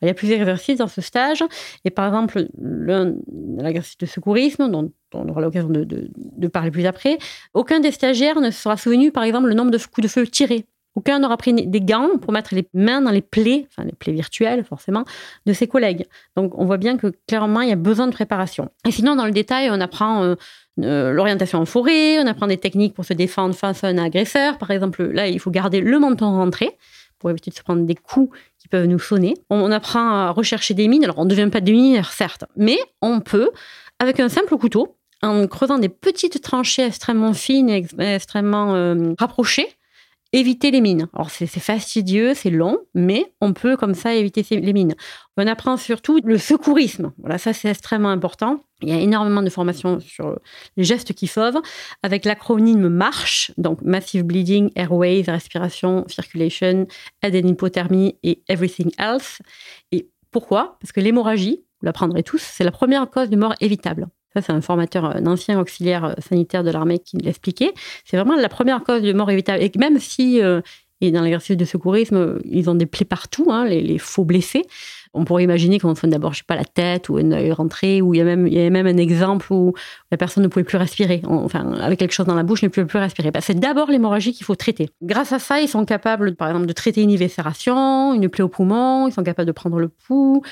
il 0.00 0.08
y 0.08 0.10
a 0.10 0.14
plusieurs 0.14 0.40
exercices 0.40 0.78
dans 0.78 0.88
ce 0.88 1.00
stage, 1.00 1.44
et 1.84 1.90
par 1.90 2.06
exemple, 2.06 2.46
l'exercice 3.58 3.98
de 3.98 4.06
secourisme, 4.06 4.70
dont 4.70 4.90
on 5.14 5.28
aura 5.28 5.40
l'occasion 5.40 5.68
de, 5.68 6.48
parler 6.48 6.70
plus 6.70 6.86
après, 6.86 7.18
aucun 7.54 7.80
des 7.80 7.90
stagiaires 7.90 8.40
ne 8.40 8.50
sera 8.50 8.76
souvenu, 8.76 9.12
par 9.12 9.24
exemple, 9.24 9.48
le 9.48 9.54
nombre 9.54 9.70
de 9.70 9.78
coups 9.78 10.02
de 10.02 10.08
feu 10.08 10.26
tirés 10.26 10.64
aucun 10.96 11.20
n'aura 11.20 11.36
pris 11.36 11.52
des 11.54 11.80
gants 11.80 12.18
pour 12.20 12.32
mettre 12.32 12.54
les 12.54 12.68
mains 12.74 13.00
dans 13.00 13.10
les 13.10 13.20
plaies, 13.20 13.66
enfin 13.70 13.84
les 13.84 13.92
plaies 13.92 14.12
virtuelles 14.12 14.64
forcément, 14.64 15.04
de 15.46 15.52
ses 15.52 15.68
collègues. 15.68 16.06
Donc 16.36 16.58
on 16.58 16.64
voit 16.64 16.78
bien 16.78 16.96
que 16.96 17.12
clairement 17.28 17.60
il 17.60 17.68
y 17.68 17.72
a 17.72 17.76
besoin 17.76 18.06
de 18.06 18.12
préparation. 18.12 18.70
Et 18.86 18.90
sinon 18.90 19.14
dans 19.16 19.26
le 19.26 19.30
détail, 19.30 19.70
on 19.70 19.80
apprend 19.80 20.22
euh, 20.22 20.34
euh, 20.80 21.12
l'orientation 21.12 21.60
en 21.60 21.64
forêt, 21.64 22.18
on 22.18 22.26
apprend 22.26 22.46
des 22.46 22.56
techniques 22.56 22.94
pour 22.94 23.04
se 23.04 23.12
défendre 23.12 23.54
face 23.54 23.84
à 23.84 23.88
un 23.88 23.98
agresseur. 23.98 24.58
Par 24.58 24.70
exemple, 24.70 25.04
là 25.04 25.28
il 25.28 25.38
faut 25.38 25.50
garder 25.50 25.80
le 25.80 25.98
menton 25.98 26.26
rentré 26.26 26.76
pour 27.18 27.30
éviter 27.30 27.50
de 27.50 27.56
se 27.56 27.62
prendre 27.62 27.84
des 27.84 27.94
coups 27.94 28.36
qui 28.58 28.66
peuvent 28.66 28.86
nous 28.86 28.98
sonner. 28.98 29.34
On 29.48 29.70
apprend 29.70 30.08
à 30.08 30.30
rechercher 30.30 30.74
des 30.74 30.88
mines. 30.88 31.04
Alors 31.04 31.18
on 31.18 31.24
ne 31.24 31.30
devient 31.30 31.50
pas 31.50 31.60
des 31.60 31.72
mineurs 31.72 32.10
certes, 32.10 32.44
mais 32.56 32.78
on 33.00 33.20
peut 33.20 33.50
avec 34.00 34.18
un 34.18 34.28
simple 34.28 34.56
couteau 34.56 34.96
en 35.22 35.46
creusant 35.46 35.78
des 35.78 35.88
petites 35.88 36.40
tranchées 36.40 36.84
extrêmement 36.84 37.34
fines 37.34 37.68
et 37.68 37.86
extrêmement 37.98 38.74
euh, 38.74 39.14
rapprochées, 39.18 39.68
éviter 40.32 40.70
les 40.70 40.80
mines. 40.80 41.08
Alors 41.12 41.30
c'est 41.30 41.46
fastidieux, 41.46 42.34
c'est 42.34 42.50
long, 42.50 42.78
mais 42.94 43.32
on 43.40 43.52
peut 43.52 43.76
comme 43.76 43.94
ça 43.94 44.14
éviter 44.14 44.44
les 44.50 44.72
mines. 44.72 44.94
On 45.36 45.46
apprend 45.46 45.76
surtout 45.76 46.20
le 46.24 46.38
secourisme. 46.38 47.12
Voilà, 47.18 47.38
ça 47.38 47.52
c'est 47.52 47.68
extrêmement 47.68 48.10
important. 48.10 48.64
Il 48.82 48.88
y 48.88 48.92
a 48.92 49.00
énormément 49.00 49.42
de 49.42 49.50
formations 49.50 50.00
sur 50.00 50.38
les 50.76 50.84
gestes 50.84 51.12
qui 51.12 51.26
sauvent, 51.26 51.60
avec 52.02 52.24
l'acronyme 52.24 52.88
MARCH, 52.88 53.52
donc 53.58 53.82
Massive 53.82 54.22
Bleeding, 54.22 54.70
Airways, 54.74 55.24
Respiration, 55.26 56.04
Circulation, 56.08 56.86
Aid 57.22 57.34
and 57.34 57.48
Hypothermie 57.48 58.16
et 58.22 58.42
Everything 58.48 58.90
Else. 58.98 59.42
Et 59.92 60.08
pourquoi? 60.30 60.78
Parce 60.80 60.92
que 60.92 61.00
l'hémorragie, 61.00 61.64
vous 61.80 61.86
l'apprendrez 61.86 62.22
tous, 62.22 62.40
c'est 62.40 62.64
la 62.64 62.70
première 62.70 63.08
cause 63.10 63.28
de 63.28 63.36
mort 63.36 63.54
évitable. 63.60 64.08
Ça, 64.34 64.42
c'est 64.42 64.52
un 64.52 64.60
formateur, 64.60 65.04
un 65.04 65.26
ancien 65.26 65.58
auxiliaire 65.60 66.04
euh, 66.04 66.14
sanitaire 66.18 66.62
de 66.64 66.70
l'armée 66.70 66.98
qui 66.98 67.16
l'expliquait. 67.16 67.72
C'est 68.04 68.16
vraiment 68.16 68.36
la 68.36 68.48
première 68.48 68.84
cause 68.84 69.02
de 69.02 69.12
mort 69.12 69.30
évitable. 69.30 69.62
Et 69.62 69.72
même 69.76 69.98
si 69.98 70.40
euh, 70.40 70.60
Et 71.00 71.10
dans 71.10 71.22
l'exercice 71.22 71.56
de 71.56 71.64
secourisme, 71.64 72.40
ils 72.44 72.68
ont 72.68 72.74
des 72.74 72.86
plaies 72.86 73.06
partout, 73.06 73.46
hein, 73.50 73.64
les 73.64 73.98
faux 73.98 74.24
blessés. 74.24 74.64
On 75.14 75.24
pourrait 75.24 75.44
imaginer 75.44 75.78
qu'on 75.78 75.94
sonne 75.94 76.10
d'abord, 76.10 76.32
je 76.32 76.38
sais 76.38 76.44
pas, 76.46 76.56
la 76.56 76.64
tête 76.64 77.08
ou 77.08 77.16
un 77.16 77.32
œil 77.32 77.52
rentré, 77.52 78.00
ou 78.02 78.14
il 78.14 78.18
y 78.18 78.20
a 78.20 78.24
même, 78.24 78.46
y 78.46 78.58
a 78.60 78.70
même 78.70 78.86
un 78.86 78.96
exemple 78.96 79.52
où 79.52 79.74
la 80.10 80.16
personne 80.16 80.42
ne 80.42 80.48
pouvait 80.48 80.64
plus 80.64 80.78
respirer, 80.78 81.22
enfin, 81.26 81.72
avec 81.74 81.98
quelque 81.98 82.12
chose 82.12 82.26
dans 82.26 82.34
la 82.34 82.42
bouche, 82.42 82.62
ne 82.62 82.68
pouvait 82.68 82.86
plus 82.86 82.98
respirer. 82.98 83.30
Bah, 83.30 83.40
c'est 83.40 83.58
d'abord 83.58 83.90
l'hémorragie 83.90 84.32
qu'il 84.32 84.46
faut 84.46 84.54
traiter. 84.54 84.90
Grâce 85.02 85.32
à 85.32 85.38
ça, 85.38 85.60
ils 85.60 85.68
sont 85.68 85.84
capables, 85.84 86.36
par 86.36 86.48
exemple, 86.48 86.66
de 86.66 86.72
traiter 86.72 87.02
une 87.02 87.10
éviscération, 87.10 88.14
une 88.14 88.28
plaie 88.28 88.44
au 88.44 88.48
poumon, 88.48 89.08
ils 89.08 89.12
sont 89.12 89.24
capables 89.24 89.46
de 89.46 89.52
prendre 89.52 89.78
le 89.78 89.88
pouls. 89.88 90.42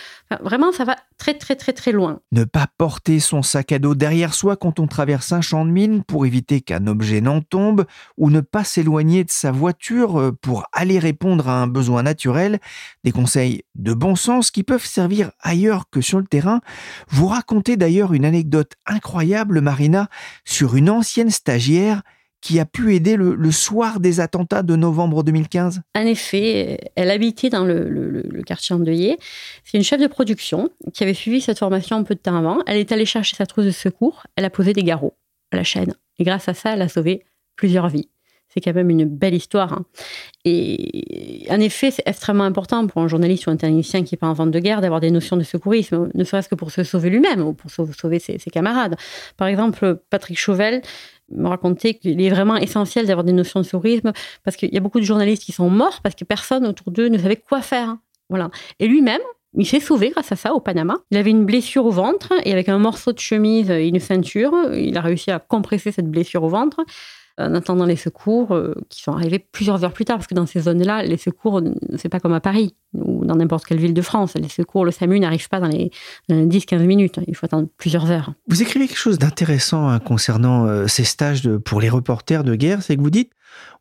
vraiment, 0.42 0.72
ça 0.72 0.84
va 0.84 0.96
très, 1.18 1.34
très, 1.34 1.56
très, 1.56 1.72
très 1.72 1.92
loin. 1.92 2.20
Ne 2.32 2.44
pas 2.44 2.66
porter 2.78 3.20
son 3.20 3.42
sac 3.42 3.72
à 3.72 3.78
dos 3.78 3.94
derrière 3.94 4.34
soi 4.34 4.56
quand 4.56 4.80
on 4.80 4.86
traverse 4.86 5.32
un 5.32 5.40
champ 5.40 5.64
de 5.64 5.70
mine 5.70 6.02
pour 6.04 6.26
éviter 6.26 6.60
qu'un 6.60 6.86
objet 6.86 7.20
n'en 7.20 7.40
tombe, 7.40 7.84
ou 8.16 8.30
ne 8.30 8.40
pas 8.40 8.64
s'éloigner 8.64 9.24
de 9.24 9.30
sa 9.30 9.52
voiture 9.52 10.18
euh, 10.18 10.32
pour 10.32 10.64
aller 10.72 10.98
répondre 10.98 11.48
à 11.48 11.60
un 11.60 11.66
besoin 11.66 12.02
naturel. 12.02 12.60
Des 13.04 13.12
conseils 13.12 13.62
de 13.74 13.92
bon 13.94 14.16
sens 14.16 14.47
qui 14.50 14.62
peuvent 14.62 14.84
servir 14.84 15.30
ailleurs 15.40 15.90
que 15.90 16.00
sur 16.00 16.18
le 16.18 16.26
terrain. 16.26 16.60
Vous 17.08 17.26
racontez 17.26 17.76
d'ailleurs 17.76 18.12
une 18.12 18.24
anecdote 18.24 18.72
incroyable, 18.86 19.60
Marina, 19.60 20.08
sur 20.44 20.76
une 20.76 20.90
ancienne 20.90 21.30
stagiaire 21.30 22.02
qui 22.40 22.60
a 22.60 22.64
pu 22.64 22.94
aider 22.94 23.16
le, 23.16 23.50
soir 23.50 24.00
des 24.00 24.20
attentats 24.20 24.62
de 24.62 24.76
novembre 24.76 25.24
2015 25.24 25.80
En 25.96 26.06
effet, 26.06 26.78
elle 26.94 27.10
habitait 27.10 27.50
dans 27.50 27.64
le, 27.64 28.42
quartier 28.46 28.74
endeuillé. 28.74 29.18
C'est 29.64 29.76
une 29.76 29.84
chef 29.84 30.00
de 30.00 30.06
production 30.06 30.70
qui 30.94 31.02
avait 31.02 31.14
suivi 31.14 31.40
cette 31.40 31.58
formation 31.58 31.96
un 31.96 32.04
peu 32.04 32.14
de 32.14 32.20
temps 32.20 32.36
avant. 32.36 32.60
Elle 32.66 32.76
est 32.76 32.92
allée 32.92 33.06
chercher 33.06 33.36
sa 33.36 33.46
trousse 33.46 33.64
de 33.64 33.70
secours, 33.70 34.26
elle 34.36 34.44
a 34.44 34.50
posé 34.50 34.72
des 34.72 34.84
garrots 34.84 35.16
à 35.50 35.56
la 35.56 35.64
chaîne. 35.64 35.94
Et 36.18 36.24
grâce 36.24 36.48
à 36.48 36.54
ça, 36.54 36.74
elle 36.74 36.82
a 36.82 36.88
sauvé 36.88 37.24
plusieurs 37.56 37.88
vies 37.88 38.08
c'est 38.48 38.60
quand 38.60 38.74
même 38.74 38.90
une 38.90 39.04
belle 39.04 39.34
histoire. 39.34 39.72
Hein. 39.72 39.84
Et 40.44 41.46
en 41.50 41.60
effet, 41.60 41.90
c'est 41.90 42.02
extrêmement 42.06 42.44
important 42.44 42.86
pour 42.86 43.02
un 43.02 43.08
journaliste 43.08 43.46
ou 43.46 43.50
un 43.50 43.56
technicien 43.56 44.04
qui 44.04 44.16
pas 44.16 44.26
en 44.26 44.32
vente 44.32 44.50
de 44.50 44.58
guerre 44.58 44.80
d'avoir 44.80 45.00
des 45.00 45.10
notions 45.10 45.36
de 45.36 45.42
secourisme, 45.42 46.08
ne 46.14 46.24
serait-ce 46.24 46.48
que 46.48 46.54
pour 46.54 46.70
se 46.70 46.82
sauver 46.82 47.10
lui-même 47.10 47.40
ou 47.40 47.52
pour 47.52 47.70
sauver 47.70 48.18
ses, 48.18 48.38
camarades. 48.50 48.96
Par 49.36 49.48
exemple, 49.48 50.00
Patrick 50.10 50.38
Chauvel 50.38 50.82
me 51.30 51.48
racontait 51.48 51.94
qu'il 51.94 52.20
est 52.22 52.30
vraiment 52.30 52.56
essentiel 52.56 53.06
d'avoir 53.06 53.24
des 53.24 53.32
notions 53.32 53.60
de 53.60 53.66
secourisme 53.66 54.12
parce 54.44 54.56
qu'il 54.56 54.72
y 54.72 54.76
a 54.78 54.80
beaucoup 54.80 55.00
de 55.00 55.04
journalistes 55.04 55.42
qui 55.42 55.52
sont 55.52 55.68
morts 55.68 56.00
parce 56.02 56.14
que 56.14 56.24
personne 56.24 56.66
autour 56.66 56.90
d'eux 56.90 57.08
ne 57.08 57.18
savait 57.18 57.36
quoi 57.36 57.60
faire. 57.60 57.90
Hein. 57.90 58.00
Voilà. 58.30 58.50
Et 58.78 58.88
lui-même, 58.88 59.20
il 59.56 59.66
s'est 59.66 59.80
sauvé 59.80 60.10
grâce 60.10 60.32
à 60.32 60.36
ça 60.36 60.54
au 60.54 60.60
Panama. 60.60 60.96
Il 61.10 61.18
avait 61.18 61.30
une 61.30 61.44
blessure 61.44 61.84
au 61.86 61.90
ventre 61.90 62.32
et 62.44 62.52
avec 62.52 62.68
un 62.68 62.78
morceau 62.78 63.12
de 63.12 63.18
chemise 63.18 63.70
et 63.70 63.88
une 63.88 64.00
ceinture, 64.00 64.54
il 64.74 64.96
a 64.96 65.00
réussi 65.00 65.30
à 65.30 65.38
compresser 65.38 65.92
cette 65.92 66.10
blessure 66.10 66.42
au 66.44 66.48
ventre 66.48 66.84
en 67.38 67.54
attendant 67.54 67.84
les 67.84 67.96
secours 67.96 68.52
euh, 68.52 68.74
qui 68.88 69.02
sont 69.02 69.12
arrivés 69.12 69.38
plusieurs 69.38 69.84
heures 69.84 69.92
plus 69.92 70.04
tard, 70.04 70.16
parce 70.16 70.26
que 70.26 70.34
dans 70.34 70.46
ces 70.46 70.60
zones-là, 70.60 71.02
les 71.02 71.16
secours, 71.16 71.62
c'est 71.96 72.08
pas 72.08 72.20
comme 72.20 72.32
à 72.32 72.40
Paris 72.40 72.74
ou 72.94 73.24
dans 73.24 73.36
n'importe 73.36 73.64
quelle 73.64 73.78
ville 73.78 73.94
de 73.94 74.02
France. 74.02 74.34
Les 74.34 74.48
secours, 74.48 74.84
le 74.84 74.90
SAMU 74.90 75.20
n'arrive 75.20 75.48
pas 75.48 75.60
dans 75.60 75.68
les, 75.68 75.90
10-15 76.30 76.84
minutes. 76.84 77.20
Il 77.26 77.36
faut 77.36 77.46
attendre 77.46 77.68
plusieurs 77.76 78.10
heures. 78.10 78.32
Vous 78.48 78.62
écrivez 78.62 78.86
quelque 78.86 78.98
chose 78.98 79.18
d'intéressant 79.18 79.88
hein, 79.88 79.98
concernant 80.00 80.66
euh, 80.66 80.86
ces 80.86 81.04
stages 81.04 81.48
pour 81.64 81.80
les 81.80 81.88
reporters 81.88 82.44
de 82.44 82.54
guerre, 82.54 82.82
c'est 82.82 82.96
que 82.96 83.02
vous 83.02 83.10
dites 83.10 83.32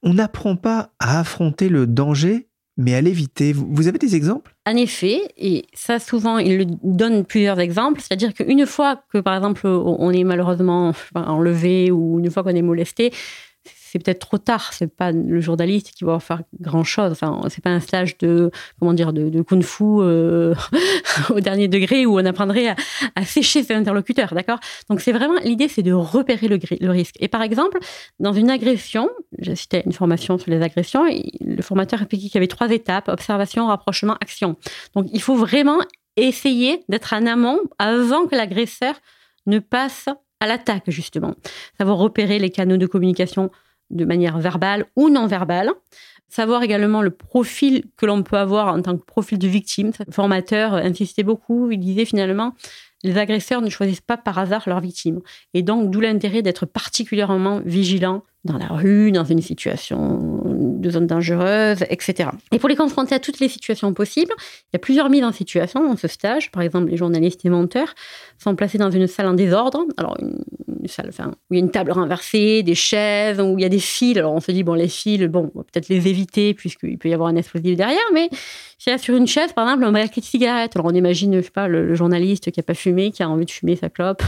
on 0.04 0.14
n'apprend 0.14 0.56
pas 0.56 0.92
à 1.00 1.20
affronter 1.20 1.70
le 1.70 1.88
danger, 1.88 2.48
mais 2.78 2.94
à 2.94 3.02
l'éviter. 3.02 3.54
Vous 3.54 3.88
avez 3.88 3.98
des 3.98 4.16
exemples? 4.16 4.56
En 4.68 4.76
effet, 4.76 5.22
et 5.38 5.66
ça 5.74 6.00
souvent, 6.00 6.38
il 6.38 6.68
donne 6.84 7.26
plusieurs 7.26 7.60
exemples. 7.60 8.02
C'est-à-dire 8.02 8.34
qu'une 8.34 8.66
fois 8.66 9.02
que, 9.12 9.18
par 9.18 9.36
exemple, 9.36 9.66
on 9.66 10.12
est 10.12 10.24
malheureusement 10.24 10.94
enlevé 11.16 11.92
ou 11.92 12.20
une 12.20 12.30
fois 12.30 12.44
qu'on 12.44 12.50
est 12.50 12.62
molesté, 12.62 13.12
c'est 13.89 14.00
peut-être 14.00 14.20
trop 14.20 14.38
tard. 14.38 14.74
C'est 14.74 14.94
pas 14.94 15.12
le 15.12 15.39
journaliste 15.39 15.91
qui 15.91 16.03
va 16.03 16.20
faire 16.20 16.41
grand 16.60 16.84
chose. 16.84 17.12
Enfin, 17.12 17.41
c'est 17.50 17.63
pas 17.63 17.70
un 17.70 17.79
stage 17.79 18.17
de 18.17 18.51
comment 18.79 18.94
dire 18.94 19.13
de, 19.13 19.41
kung-fu 19.41 19.84
euh, 19.84 20.53
au 21.29 21.39
dernier 21.39 21.67
degré 21.67 22.06
où 22.06 22.20
on 22.20 22.25
apprendrait 22.25 22.75
à, 23.15 23.25
sécher 23.25 23.63
ses 23.63 23.74
interlocuteurs, 23.74 24.34
d'accord? 24.34 24.60
Donc 24.89 25.01
c'est 25.01 25.12
vraiment 25.12 25.39
l'idée, 25.44 25.67
c'est 25.67 25.84
de 25.84 25.94
repérer 25.94 26.48
le, 26.48 26.60
le, 26.79 26.91
risque. 26.91 27.15
Et 27.20 27.27
par 27.27 27.41
exemple, 27.41 27.79
dans 28.20 28.34
une 28.34 28.50
agression, 28.50 29.10
j'ai 29.39 29.56
cité 29.56 29.84
une 29.86 29.94
formation 29.94 30.38
sur 30.38 30.51
les 30.51 30.62
agressions, 30.62 31.06
le 31.41 31.62
formateur 31.62 32.01
expliquait 32.01 32.27
qu'il 32.27 32.36
y 32.36 32.38
avait 32.38 32.48
trois 32.48 32.72
étapes 32.72 33.08
observation, 33.08 33.67
rapprochement, 33.67 34.15
action. 34.22 34.56
Donc 34.96 35.08
il 35.12 35.22
faut 35.22 35.36
vraiment 35.36 35.79
essayer 36.15 36.84
d'être 36.89 37.13
en 37.13 37.25
amont 37.25 37.60
avant 37.79 38.25
que 38.25 38.36
l'agresseur 38.36 38.96
ne 39.46 39.60
passe 39.60 40.08
à 40.39 40.48
l'attaque, 40.48 40.89
justement. 40.89 41.34
Savoir 41.77 41.98
repérer 41.98 42.39
les 42.39 42.50
canaux 42.50 42.77
de 42.77 42.86
communication 42.86 43.51
de 43.89 44.06
manière 44.06 44.38
verbale 44.39 44.86
ou 44.96 45.10
non 45.10 45.27
verbale. 45.27 45.72
Savoir 46.29 46.62
également 46.63 47.01
le 47.01 47.10
profil 47.10 47.86
que 47.96 48.06
l'on 48.06 48.22
peut 48.22 48.38
avoir 48.38 48.67
en 48.67 48.82
tant 48.82 48.98
que 48.98 49.03
profil 49.03 49.39
de 49.39 49.48
victime. 49.48 49.91
Le 50.06 50.12
formateur 50.12 50.74
insistait 50.74 51.24
beaucoup, 51.24 51.72
il 51.72 51.79
disait 51.79 52.03
finalement, 52.03 52.53
les 53.03 53.17
agresseurs 53.17 53.62
ne 53.62 53.70
choisissent 53.70 54.01
pas 54.01 54.17
par 54.17 54.38
hasard 54.38 54.63
leurs 54.67 54.82
victimes. 54.82 55.22
Et 55.53 55.62
donc, 55.62 55.89
d'où 55.89 56.01
l'intérêt 56.01 56.41
d'être 56.41 56.65
particulièrement 56.65 57.62
vigilant 57.63 58.24
dans 58.44 58.58
la 58.58 58.67
rue, 58.67 59.12
dans 59.12 59.24
une 59.24 59.41
situation 59.41 60.37
de 60.79 60.89
zone 60.89 61.07
dangereuse, 61.07 61.84
etc. 61.89 62.29
Et 62.51 62.60
pour 62.60 62.69
les 62.69 62.75
confronter 62.75 63.15
à 63.15 63.19
toutes 63.19 63.39
les 63.39 63.50
situations 63.50 63.93
possibles, 63.93 64.34
il 64.38 64.74
y 64.74 64.75
a 64.75 64.79
plusieurs 64.79 65.10
mises 65.10 65.24
en 65.24 65.31
situation 65.31 65.86
dans 65.88 65.98
ce 65.98 66.07
stage. 66.07 66.51
Par 66.51 66.63
exemple, 66.63 66.89
les 66.89 66.98
journalistes 66.98 67.46
et 67.46 67.50
monteurs 67.50 67.93
sont 68.38 68.55
placés 68.55 68.77
dans 68.77 68.91
une 68.91 69.07
salle 69.07 69.27
en 69.27 69.34
désordre. 69.34 69.86
Alors, 69.98 70.17
une, 70.22 70.43
salle 70.88 71.12
où 71.50 71.53
il 71.53 71.57
y 71.57 71.62
a 71.62 71.63
une 71.63 71.72
table 71.72 71.91
renversée, 71.91 72.63
des 72.63 72.75
chaises, 72.75 73.41
où 73.41 73.57
il 73.57 73.62
y 73.62 73.65
a 73.65 73.69
des 73.69 73.79
fils. 73.79 74.17
Alors, 74.17 74.34
on 74.34 74.39
se 74.39 74.51
dit, 74.51 74.63
bon, 74.63 74.74
les 74.74 74.88
fils, 74.88 75.22
bon, 75.24 75.51
on 75.53 75.60
va 75.60 75.63
peut-être 75.63 75.89
les 75.89 76.07
éviter 76.07 76.53
puisqu'il 76.53 76.98
peut 76.98 77.10
y 77.10 77.13
avoir 77.13 77.29
un 77.29 77.36
explosif 77.36 77.75
derrière, 77.75 78.00
mais 78.13 78.29
a 78.91 78.98
sur 78.98 79.15
une 79.15 79.27
chaise, 79.27 79.53
par 79.53 79.67
exemple, 79.67 79.86
un 79.86 79.93
paquet 79.93 80.22
de 80.22 80.25
cigarettes, 80.25 80.75
alors 80.75 80.86
on 80.86 80.96
imagine, 80.96 81.36
je 81.36 81.41
sais 81.41 81.51
pas, 81.51 81.67
le, 81.67 81.96
journaliste 81.96 82.51
qui 82.51 82.60
n'a 82.60 82.63
pas 82.63 82.74
fumé, 82.74 83.12
qui 83.12 83.24
a 83.24 83.29
envie 83.29 83.46
de 83.46 83.51
fumer 83.51 83.75
sa 83.75 83.89
clope, 83.89 84.22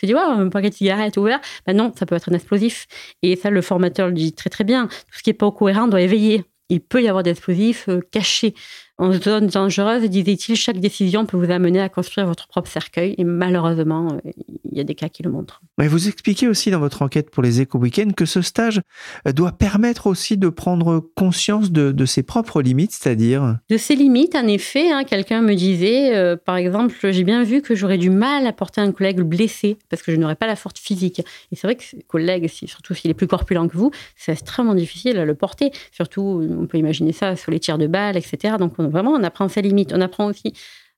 se 0.00 0.06
dit, 0.06 0.14
ouais, 0.14 0.20
un 0.20 0.48
paquet 0.48 0.70
de 0.70 0.74
cigarettes 0.74 1.16
ouvert. 1.16 1.40
Ben 1.66 1.76
non, 1.76 1.92
ça 1.98 2.06
peut 2.06 2.14
être 2.14 2.30
un 2.30 2.34
explosif. 2.34 2.86
Et 3.22 3.36
ça, 3.36 3.50
le 3.50 3.60
formateur 3.60 4.08
le 4.08 4.14
dit 4.14 4.32
très 4.32 4.50
très 4.50 4.64
bien. 4.64 4.86
Tout 4.86 5.18
ce 5.18 5.22
qui 5.22 5.30
n'est 5.30 5.34
pas 5.34 5.50
cohérent 5.50 5.87
doit 5.88 6.00
éveiller. 6.02 6.44
Il 6.68 6.80
peut 6.80 7.02
y 7.02 7.08
avoir 7.08 7.22
des 7.22 7.30
explosifs 7.30 7.88
euh, 7.88 8.00
cachés. 8.10 8.54
En 9.00 9.12
zone 9.12 9.46
dangereuse, 9.46 10.02
disait-il, 10.10 10.56
chaque 10.56 10.80
décision 10.80 11.24
peut 11.24 11.36
vous 11.36 11.52
amener 11.52 11.80
à 11.80 11.88
construire 11.88 12.26
votre 12.26 12.48
propre 12.48 12.68
cercueil. 12.68 13.14
Et 13.16 13.22
malheureusement, 13.22 14.18
il 14.24 14.76
y 14.76 14.80
a 14.80 14.84
des 14.84 14.96
cas 14.96 15.08
qui 15.08 15.22
le 15.22 15.30
montrent. 15.30 15.62
vous 15.78 16.08
expliquez 16.08 16.48
aussi 16.48 16.72
dans 16.72 16.80
votre 16.80 17.02
enquête 17.02 17.30
pour 17.30 17.44
les 17.44 17.60
éco-weekends 17.60 18.10
que 18.16 18.24
ce 18.24 18.42
stage 18.42 18.80
euh, 19.26 19.32
doit 19.32 19.52
permettre 19.52 20.08
aussi 20.08 20.36
de 20.36 20.48
prendre 20.48 20.98
conscience 21.14 21.70
de, 21.70 22.04
ses 22.06 22.24
propres 22.24 22.60
limites, 22.60 22.90
c'est-à-dire 22.90 23.58
De 23.70 23.76
ses 23.76 23.94
limites, 23.94 24.34
en 24.34 24.48
effet. 24.48 24.90
Hein, 24.90 25.04
quelqu'un 25.04 25.42
me 25.42 25.54
disait, 25.54 26.16
euh, 26.16 26.36
par 26.36 26.56
exemple, 26.56 26.94
j'ai 27.12 27.22
bien 27.22 27.44
vu 27.44 27.62
que 27.62 27.76
j'aurais 27.76 27.98
du 27.98 28.10
mal 28.10 28.48
à 28.48 28.52
porter 28.52 28.80
un 28.80 28.90
collègue 28.90 29.20
blessé 29.20 29.76
parce 29.90 30.02
que 30.02 30.10
je 30.10 30.16
n'aurais 30.16 30.36
pas 30.36 30.48
la 30.48 30.56
force 30.56 30.80
physique. 30.80 31.20
Et 31.52 31.56
c'est 31.56 31.68
vrai 31.68 31.76
que 31.76 31.84
collègue, 32.08 32.48
surtout 32.48 32.94
s'il 32.94 33.12
est 33.12 33.14
plus 33.14 33.28
corpulent 33.28 33.68
que 33.68 33.76
vous, 33.76 33.92
c'est 34.16 34.32
extrêmement 34.32 34.74
difficile 34.74 35.18
à 35.18 35.24
le 35.24 35.34
porter. 35.36 35.70
Surtout, 35.92 36.44
on 36.58 36.66
peut 36.66 36.78
imaginer 36.78 37.12
ça 37.12 37.36
sur 37.36 37.52
les 37.52 37.60
tirs 37.60 37.78
de 37.78 37.86
balles, 37.86 38.16
etc. 38.16 38.56
Donc, 38.58 38.74
on 38.78 38.87
vraiment, 38.88 39.12
on 39.12 39.22
apprend 39.22 39.48
ses 39.48 39.62
limites. 39.62 39.92
On 39.94 40.00
apprend 40.00 40.26
aussi 40.26 40.54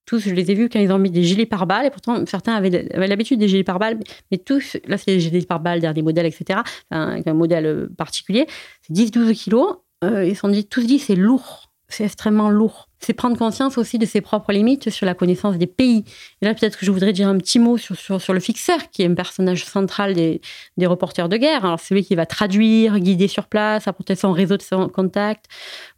tous, 0.06 0.28
je 0.28 0.34
les 0.34 0.50
ai 0.50 0.54
vus 0.54 0.68
quand 0.68 0.80
ils 0.80 0.90
ont 0.90 0.98
mis 0.98 1.10
des 1.10 1.22
gilets 1.22 1.46
pare-balles, 1.46 1.86
et 1.86 1.90
pourtant 1.90 2.24
certains 2.26 2.54
avaient, 2.54 2.88
l'habitude 2.94 3.38
des 3.38 3.48
gilets 3.48 3.64
pare-balles, 3.64 3.98
mais 4.30 4.38
tous, 4.38 4.76
là 4.86 4.98
c'est 4.98 5.12
des 5.12 5.20
gilets 5.20 5.42
pare-balles, 5.42 5.80
dernier 5.80 6.02
modèle, 6.02 6.26
etc., 6.26 6.60
avec 6.90 7.28
un 7.28 7.34
modèle 7.34 7.66
euh, 7.66 7.88
particulier, 7.96 8.46
c'est 8.82 8.92
10-12 8.92 9.34
kilos, 9.34 9.76
euh, 10.02 10.24
ils 10.24 10.36
sont 10.36 10.48
dit, 10.48 10.66
tous 10.66 10.84
dit 10.84 10.98
c'est 10.98 11.14
lourd, 11.14 11.69
c'est 11.90 12.04
extrêmement 12.04 12.50
lourd. 12.50 12.88
C'est 12.98 13.14
prendre 13.14 13.36
conscience 13.36 13.78
aussi 13.78 13.98
de 13.98 14.04
ses 14.04 14.20
propres 14.20 14.52
limites 14.52 14.90
sur 14.90 15.06
la 15.06 15.14
connaissance 15.14 15.56
des 15.56 15.66
pays. 15.66 16.04
Et 16.42 16.44
là, 16.44 16.54
peut-être 16.54 16.78
que 16.78 16.84
je 16.84 16.90
voudrais 16.90 17.12
dire 17.12 17.28
un 17.28 17.38
petit 17.38 17.58
mot 17.58 17.78
sur, 17.78 17.96
sur, 17.96 18.32
le 18.32 18.40
fixeur, 18.40 18.90
qui 18.90 19.02
est 19.02 19.06
un 19.06 19.14
personnage 19.14 19.64
central 19.64 20.14
des, 20.14 20.40
reporters 20.86 21.28
de 21.28 21.36
guerre. 21.36 21.64
Alors, 21.64 21.80
c'est 21.80 21.94
lui 21.94 22.04
qui 22.04 22.14
va 22.14 22.26
traduire, 22.26 22.98
guider 22.98 23.28
sur 23.28 23.46
place, 23.46 23.88
apporter 23.88 24.16
son 24.16 24.32
réseau 24.32 24.56
de 24.56 24.86
contact, 24.88 25.46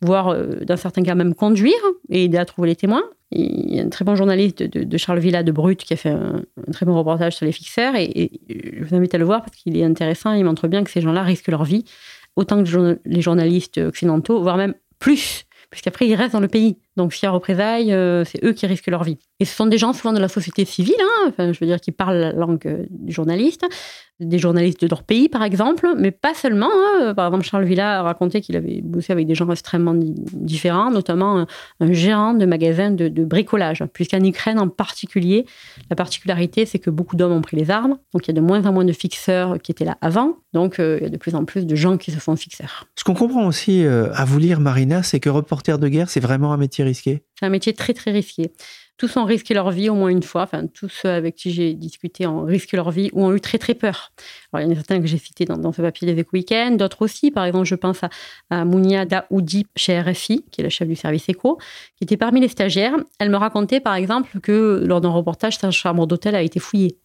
voire, 0.00 0.28
euh, 0.28 0.60
dans 0.64 0.76
certains 0.76 1.02
cas, 1.02 1.14
même 1.14 1.34
conduire 1.34 1.80
et 2.08 2.24
aider 2.24 2.38
à 2.38 2.44
trouver 2.44 2.68
les 2.68 2.76
témoins. 2.76 3.02
Il 3.32 3.74
y 3.74 3.80
a 3.80 3.82
un 3.82 3.88
très 3.88 4.04
bon 4.04 4.14
journaliste 4.14 4.62
de, 4.62 4.98
Charles 4.98 5.18
Villa 5.18 5.42
de 5.42 5.50
Brut 5.50 5.82
qui 5.82 5.94
a 5.94 5.96
fait 5.96 6.10
un, 6.10 6.42
très 6.70 6.84
bon 6.84 6.94
reportage 6.94 7.34
sur 7.34 7.46
les 7.46 7.52
fixeurs 7.52 7.96
et, 7.96 8.30
je 8.50 8.84
vous 8.84 8.94
invite 8.94 9.14
à 9.14 9.18
le 9.18 9.24
voir 9.24 9.42
parce 9.42 9.56
qu'il 9.56 9.76
est 9.76 9.84
intéressant. 9.84 10.34
Il 10.34 10.44
montre 10.44 10.68
bien 10.68 10.84
que 10.84 10.90
ces 10.90 11.00
gens-là 11.00 11.22
risquent 11.22 11.48
leur 11.48 11.64
vie 11.64 11.84
autant 12.36 12.62
que 12.62 12.98
les 13.04 13.20
journalistes 13.20 13.78
occidentaux, 13.78 14.40
voire 14.42 14.56
même 14.56 14.74
plus, 14.98 15.44
puisqu'après 15.72 16.06
ils 16.06 16.14
restent 16.14 16.34
dans 16.34 16.40
le 16.40 16.48
pays. 16.48 16.78
Donc, 16.96 17.14
s'il 17.14 17.26
y 17.26 17.30
représailles, 17.30 17.88
c'est 18.26 18.44
eux 18.44 18.52
qui 18.52 18.66
risquent 18.66 18.88
leur 18.88 19.04
vie. 19.04 19.18
Et 19.40 19.44
ce 19.44 19.56
sont 19.56 19.66
des 19.66 19.78
gens 19.78 19.92
souvent 19.92 20.12
de 20.12 20.20
la 20.20 20.28
société 20.28 20.64
civile, 20.64 20.94
hein, 21.00 21.28
enfin, 21.28 21.52
je 21.52 21.58
veux 21.58 21.66
dire, 21.66 21.80
qui 21.80 21.90
parlent 21.90 22.18
la 22.18 22.32
langue 22.32 22.86
du 22.90 23.12
journaliste, 23.12 23.66
des 24.20 24.38
journalistes 24.38 24.80
de 24.82 24.88
leur 24.88 25.02
pays, 25.02 25.28
par 25.28 25.42
exemple, 25.42 25.88
mais 25.96 26.10
pas 26.10 26.34
seulement. 26.34 26.70
Hein. 26.70 27.14
Par 27.14 27.26
exemple, 27.26 27.44
Charles 27.44 27.64
Villa 27.64 28.00
a 28.00 28.02
raconté 28.02 28.40
qu'il 28.40 28.56
avait 28.56 28.80
bossé 28.82 29.12
avec 29.12 29.26
des 29.26 29.34
gens 29.34 29.50
extrêmement 29.50 29.94
différents, 29.96 30.90
notamment 30.90 31.46
un, 31.80 31.92
gérant 31.92 32.34
de 32.34 32.46
magasin 32.46 32.90
de, 32.90 33.24
bricolage, 33.24 33.84
puisqu'en 33.92 34.22
Ukraine 34.22 34.58
en 34.58 34.68
particulier, 34.68 35.46
la 35.90 35.96
particularité, 35.96 36.66
c'est 36.66 36.78
que 36.78 36.90
beaucoup 36.90 37.16
d'hommes 37.16 37.32
ont 37.32 37.42
pris 37.42 37.56
les 37.56 37.70
armes, 37.70 37.98
donc 38.12 38.26
il 38.26 38.28
y 38.28 38.30
a 38.30 38.40
de 38.40 38.40
moins 38.40 38.64
en 38.66 38.72
moins 38.72 38.84
de 38.84 38.92
fixeurs 38.92 39.58
qui 39.60 39.72
étaient 39.72 39.84
là 39.84 39.96
avant, 40.00 40.36
donc 40.52 40.78
euh, 40.78 40.98
il 41.00 41.04
y 41.04 41.06
a 41.06 41.10
de 41.10 41.16
plus 41.16 41.34
en 41.34 41.44
plus 41.44 41.66
de 41.66 41.74
gens 41.74 41.96
qui 41.96 42.10
se 42.10 42.18
font 42.18 42.36
fixeurs. 42.36 42.86
Ce 42.96 43.04
qu'on 43.04 43.14
comprend 43.14 43.46
aussi 43.46 43.84
euh, 43.84 44.12
à 44.14 44.24
vous 44.24 44.38
lire, 44.38 44.60
Marina, 44.60 45.02
c'est 45.02 45.20
que 45.20 45.30
reporter 45.30 45.78
de 45.78 45.88
guerre, 45.88 46.10
c'est 46.10 46.20
vraiment 46.20 46.52
un 46.52 46.56
métier 46.56 46.81
risqué? 46.82 47.22
C'est 47.38 47.46
un 47.46 47.50
métier 47.50 47.72
très 47.72 47.94
très 47.94 48.10
risqué 48.10 48.52
tous 49.02 49.16
ont 49.16 49.24
risqué 49.24 49.52
leur 49.52 49.72
vie 49.72 49.88
au 49.88 49.96
moins 49.96 50.10
une 50.10 50.22
fois. 50.22 50.42
Enfin, 50.42 50.68
tous 50.68 50.88
ceux 50.88 51.08
avec 51.08 51.34
qui 51.34 51.50
j'ai 51.50 51.74
discuté 51.74 52.24
ont 52.24 52.44
risqué 52.44 52.76
leur 52.76 52.92
vie 52.92 53.10
ou 53.12 53.24
ont 53.24 53.34
eu 53.34 53.40
très 53.40 53.58
très 53.58 53.74
peur. 53.74 54.12
Il 54.54 54.62
y 54.62 54.64
en 54.64 54.70
a 54.70 54.74
certains 54.76 55.00
que 55.00 55.08
j'ai 55.08 55.18
cités 55.18 55.44
dans, 55.44 55.72
ce 55.72 55.82
papier 55.82 56.12
des 56.12 56.20
Éco 56.20 56.30
Week-end, 56.34 56.76
d'autres 56.78 57.02
aussi. 57.02 57.32
Par 57.32 57.44
exemple, 57.44 57.64
je 57.64 57.74
pense 57.74 58.00
à, 58.50 58.64
Mounia 58.64 59.04
Daoudi 59.04 59.66
chez 59.74 60.00
RFI, 60.00 60.44
qui 60.52 60.60
est 60.60 60.64
la 60.64 60.70
chef 60.70 60.86
du 60.86 60.94
service 60.94 61.28
éco, 61.28 61.58
qui 61.96 62.04
était 62.04 62.16
parmi 62.16 62.40
les 62.40 62.46
stagiaires. 62.46 62.94
Elle 63.18 63.30
me 63.30 63.36
racontait 63.36 63.80
par 63.80 63.96
exemple 63.96 64.38
que 64.38 64.84
lors 64.86 65.00
d'un 65.00 65.10
reportage, 65.10 65.58
sa 65.58 65.72
chambre 65.72 66.06
d'hôtel 66.06 66.36
a 66.36 66.42
été 66.42 66.60
fouillée. 66.60 67.01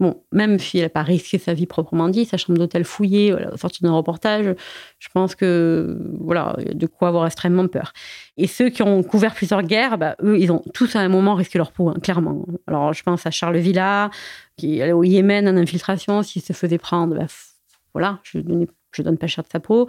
Bon, 0.00 0.22
même 0.32 0.58
si 0.58 0.78
elle 0.78 0.84
n'a 0.84 0.88
pas 0.88 1.02
risqué 1.02 1.36
sa 1.36 1.52
vie 1.52 1.66
proprement 1.66 2.08
dit, 2.08 2.24
sa 2.24 2.38
chambre 2.38 2.58
d'hôtel 2.58 2.84
fouillée, 2.84 3.32
voilà, 3.32 3.54
sortie 3.58 3.82
d'un 3.82 3.92
reportage, 3.92 4.54
je 4.98 5.08
pense 5.12 5.34
que 5.34 5.98
voilà, 6.18 6.56
de 6.72 6.86
quoi 6.86 7.08
avoir 7.08 7.26
extrêmement 7.26 7.68
peur. 7.68 7.92
Et 8.38 8.46
ceux 8.46 8.70
qui 8.70 8.82
ont 8.82 9.02
couvert 9.02 9.34
plusieurs 9.34 9.62
guerres, 9.62 9.98
bah, 9.98 10.16
eux, 10.22 10.38
ils 10.38 10.50
ont 10.50 10.62
tous 10.72 10.96
à 10.96 11.00
un 11.00 11.08
moment 11.08 11.34
risqué 11.34 11.58
leur 11.58 11.70
peau, 11.70 11.90
hein, 11.90 11.96
clairement. 12.02 12.46
Alors, 12.66 12.94
je 12.94 13.02
pense 13.02 13.26
à 13.26 13.30
Charles 13.30 13.58
Villa, 13.58 14.10
qui 14.56 14.80
allait 14.80 14.92
au 14.92 15.04
Yémen 15.04 15.46
en 15.46 15.56
infiltration, 15.58 16.22
s'il 16.22 16.40
se 16.40 16.54
faisait 16.54 16.78
prendre, 16.78 17.14
bah, 17.14 17.26
voilà, 17.92 18.20
je 18.22 18.38
ne 18.38 18.66
donne 19.04 19.18
pas 19.18 19.26
cher 19.26 19.44
de 19.44 19.50
sa 19.50 19.60
peau. 19.60 19.86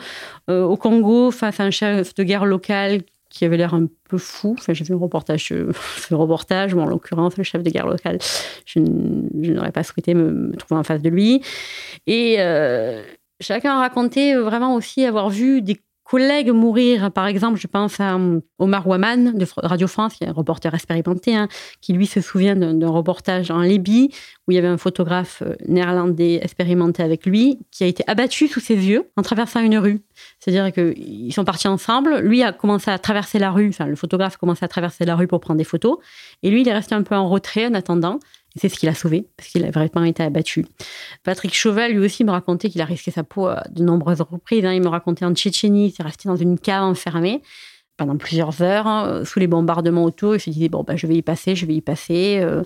Euh, 0.49 0.63
au 0.63 0.75
Congo, 0.75 1.31
face 1.31 1.61
à 1.61 1.63
un 1.63 1.71
chef 1.71 2.13
de 2.15 2.23
guerre 2.23 2.45
local 2.45 3.03
qui 3.31 3.45
avait 3.45 3.57
l'air 3.57 3.73
un 3.73 3.87
peu 4.09 4.17
fou. 4.17 4.55
Enfin, 4.59 4.73
j'ai 4.73 4.83
vu 4.83 4.93
un 4.93 4.97
reportage, 4.97 5.47
ce 5.97 6.13
reportage, 6.13 6.75
en 6.75 6.85
l'occurrence, 6.85 7.37
le 7.37 7.43
chef 7.43 7.63
de 7.63 7.69
guerre 7.71 7.87
local, 7.87 8.19
je, 8.65 8.79
n'aurais 8.79 9.71
pas 9.71 9.83
souhaité 9.83 10.13
me, 10.13 10.51
trouver 10.57 10.79
en 10.79 10.83
face 10.83 11.01
de 11.01 11.09
lui. 11.09 11.41
Et 12.05 12.35
euh, 12.39 13.01
chacun 13.39 13.77
a 13.77 13.79
raconté 13.79 14.35
vraiment 14.35 14.75
aussi 14.75 15.05
avoir 15.05 15.29
vu 15.29 15.61
des 15.61 15.79
collègues 16.11 16.51
mourir. 16.51 17.09
Par 17.09 17.25
exemple, 17.25 17.57
je 17.57 17.67
pense 17.67 18.01
à 18.01 18.15
hum, 18.15 18.41
Omar 18.59 18.85
Waman 18.85 19.31
de 19.33 19.45
Radio 19.55 19.87
France, 19.87 20.15
qui 20.15 20.25
est 20.25 20.27
un 20.27 20.33
reporter 20.33 20.73
expérimenté, 20.73 21.33
hein, 21.33 21.47
qui 21.79 21.93
lui 21.93 22.05
se 22.05 22.19
souvient 22.19 22.57
d'un 22.57 22.89
reportage 22.89 23.49
en 23.49 23.61
Libye 23.61 24.09
où 24.45 24.51
il 24.51 24.55
y 24.55 24.57
avait 24.57 24.67
un 24.67 24.77
photographe 24.77 25.41
euh, 25.45 25.55
néerlandais 25.67 26.39
expérimenté 26.41 27.01
avec 27.01 27.25
lui 27.25 27.59
qui 27.71 27.85
a 27.85 27.87
été 27.87 28.03
abattu 28.07 28.49
sous 28.49 28.59
ses 28.59 28.75
yeux 28.75 29.09
en 29.15 29.21
traversant 29.21 29.61
une 29.61 29.77
rue. 29.77 30.01
C'est-à-dire 30.39 30.73
qu'ils 30.73 31.33
sont 31.33 31.45
partis 31.45 31.69
ensemble. 31.69 32.19
Lui 32.19 32.43
a 32.43 32.51
commencé 32.51 32.91
à 32.91 32.99
traverser 32.99 33.39
la 33.39 33.51
rue, 33.51 33.69
enfin 33.69 33.85
le 33.85 33.95
photographe 33.95 34.35
a 34.35 34.37
commencé 34.37 34.65
à 34.65 34.67
traverser 34.67 35.05
la 35.05 35.15
rue 35.15 35.27
pour 35.27 35.39
prendre 35.39 35.59
des 35.59 35.63
photos, 35.63 35.97
et 36.43 36.49
lui 36.49 36.61
il 36.61 36.67
est 36.67 36.73
resté 36.73 36.93
un 36.93 37.03
peu 37.03 37.15
en 37.15 37.29
retrait 37.29 37.67
en 37.67 37.73
attendant. 37.73 38.19
C'est 38.55 38.69
ce 38.69 38.77
qui 38.77 38.85
l'a 38.85 38.93
sauvé, 38.93 39.27
parce 39.37 39.49
qu'il 39.49 39.63
a 39.63 39.71
vraiment 39.71 40.03
été 40.03 40.23
abattu. 40.23 40.65
Patrick 41.23 41.53
Chauvel, 41.53 41.93
lui 41.93 42.05
aussi, 42.05 42.23
me 42.23 42.31
racontait 42.31 42.69
qu'il 42.69 42.81
a 42.81 42.85
risqué 42.85 43.09
sa 43.11 43.23
peau 43.23 43.47
à 43.47 43.63
de 43.69 43.83
nombreuses 43.83 44.21
reprises. 44.21 44.65
Hein. 44.65 44.73
Il 44.73 44.81
me 44.81 44.89
racontait 44.89 45.23
en 45.23 45.33
Tchétchénie, 45.33 45.87
il 45.87 45.91
s'est 45.91 46.03
resté 46.03 46.27
dans 46.27 46.35
une 46.35 46.59
cave 46.59 46.83
enfermée 46.83 47.41
pendant 48.01 48.17
plusieurs 48.17 48.63
heures, 48.63 48.87
hein, 48.87 49.23
sous 49.25 49.39
les 49.39 49.45
bombardements 49.45 50.03
autour. 50.03 50.35
Il 50.35 50.39
se 50.39 50.49
disait, 50.49 50.69
bon, 50.69 50.83
bah, 50.83 50.95
je 50.95 51.05
vais 51.05 51.15
y 51.15 51.21
passer, 51.21 51.55
je 51.55 51.67
vais 51.67 51.75
y 51.75 51.81
passer. 51.81 52.39
Euh, 52.41 52.63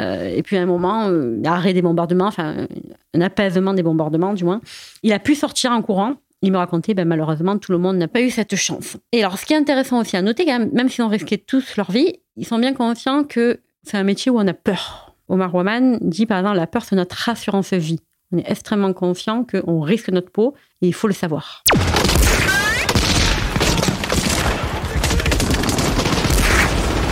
euh, 0.00 0.34
et 0.34 0.42
puis 0.42 0.56
à 0.56 0.62
un 0.62 0.66
moment, 0.66 1.08
euh, 1.08 1.38
arrêt 1.44 1.74
des 1.74 1.82
bombardements, 1.82 2.26
enfin, 2.26 2.66
un 3.12 3.20
apaisement 3.20 3.74
des 3.74 3.82
bombardements, 3.82 4.32
du 4.32 4.44
moins. 4.44 4.62
Il 5.02 5.12
a 5.12 5.18
pu 5.18 5.34
sortir 5.34 5.72
en 5.72 5.82
courant. 5.82 6.14
Il 6.40 6.52
me 6.52 6.56
racontait, 6.56 6.94
ben, 6.94 7.06
malheureusement, 7.06 7.58
tout 7.58 7.72
le 7.72 7.78
monde 7.78 7.98
n'a 7.98 8.08
pas 8.08 8.22
eu 8.22 8.30
cette 8.30 8.56
chance. 8.56 8.96
Et 9.12 9.22
alors, 9.22 9.38
ce 9.38 9.44
qui 9.44 9.52
est 9.52 9.58
intéressant 9.58 10.00
aussi 10.00 10.16
à 10.16 10.22
noter, 10.22 10.46
même, 10.46 10.70
même 10.72 10.88
s'ils 10.88 11.04
ont 11.04 11.08
risqué 11.08 11.36
tous 11.36 11.76
leur 11.76 11.90
vie, 11.92 12.14
ils 12.36 12.46
sont 12.46 12.58
bien 12.58 12.72
conscients 12.72 13.24
que 13.24 13.60
c'est 13.82 13.98
un 13.98 14.04
métier 14.04 14.32
où 14.32 14.38
on 14.38 14.46
a 14.46 14.54
peur. 14.54 15.09
Omar 15.30 15.54
Waman 15.54 15.98
dit 16.02 16.26
par 16.26 16.38
exemple 16.38 16.56
la 16.56 16.66
peur 16.66 16.84
c'est 16.84 16.96
notre 16.96 17.28
assurance 17.28 17.72
vie. 17.72 18.00
On 18.32 18.38
est 18.38 18.50
extrêmement 18.50 18.92
conscient 18.92 19.44
qu'on 19.44 19.80
risque 19.80 20.08
notre 20.10 20.30
peau 20.30 20.54
et 20.82 20.88
il 20.88 20.92
faut 20.92 21.06
le 21.06 21.14
savoir. 21.14 21.62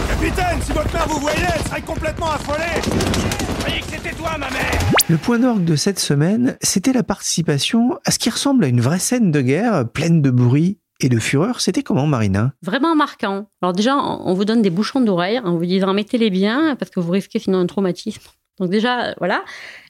Capitaine, 0.08 0.60
si 0.62 0.72
votre 0.72 0.92
mère 0.92 1.08
vous 1.08 1.20
voyait, 1.20 1.46
elle 1.54 1.64
serait 1.64 1.82
complètement 1.82 2.30
affolée. 2.32 2.80
Que 2.80 3.84
c'était 3.88 4.14
toi, 4.14 4.30
ma 4.32 4.50
mère. 4.50 4.78
Le 5.08 5.16
point 5.16 5.38
d'orgue 5.38 5.64
de 5.64 5.76
cette 5.76 6.00
semaine, 6.00 6.56
c'était 6.60 6.92
la 6.92 7.04
participation 7.04 7.98
à 8.04 8.10
ce 8.10 8.18
qui 8.18 8.30
ressemble 8.30 8.64
à 8.64 8.68
une 8.68 8.80
vraie 8.80 8.98
scène 8.98 9.30
de 9.30 9.40
guerre 9.40 9.88
pleine 9.88 10.22
de 10.22 10.30
bruit 10.30 10.78
et 11.00 11.08
de 11.08 11.18
fureur. 11.18 11.60
C'était 11.60 11.82
comment, 11.82 12.06
Marina? 12.06 12.52
Vraiment 12.62 12.94
marquant. 12.94 13.46
Alors 13.62 13.72
déjà, 13.72 13.96
on 13.96 14.34
vous 14.34 14.44
donne 14.44 14.62
des 14.62 14.70
bouchons 14.70 15.00
d'oreilles 15.00 15.40
en 15.40 15.56
vous 15.56 15.64
disant 15.64 15.92
mettez-les 15.94 16.30
bien 16.30 16.76
parce 16.76 16.90
que 16.90 17.00
vous 17.00 17.12
risquez 17.12 17.38
sinon 17.38 17.58
un 17.58 17.66
traumatisme. 17.66 18.22
Donc 18.58 18.70
déjà, 18.70 19.14
voilà. 19.18 19.44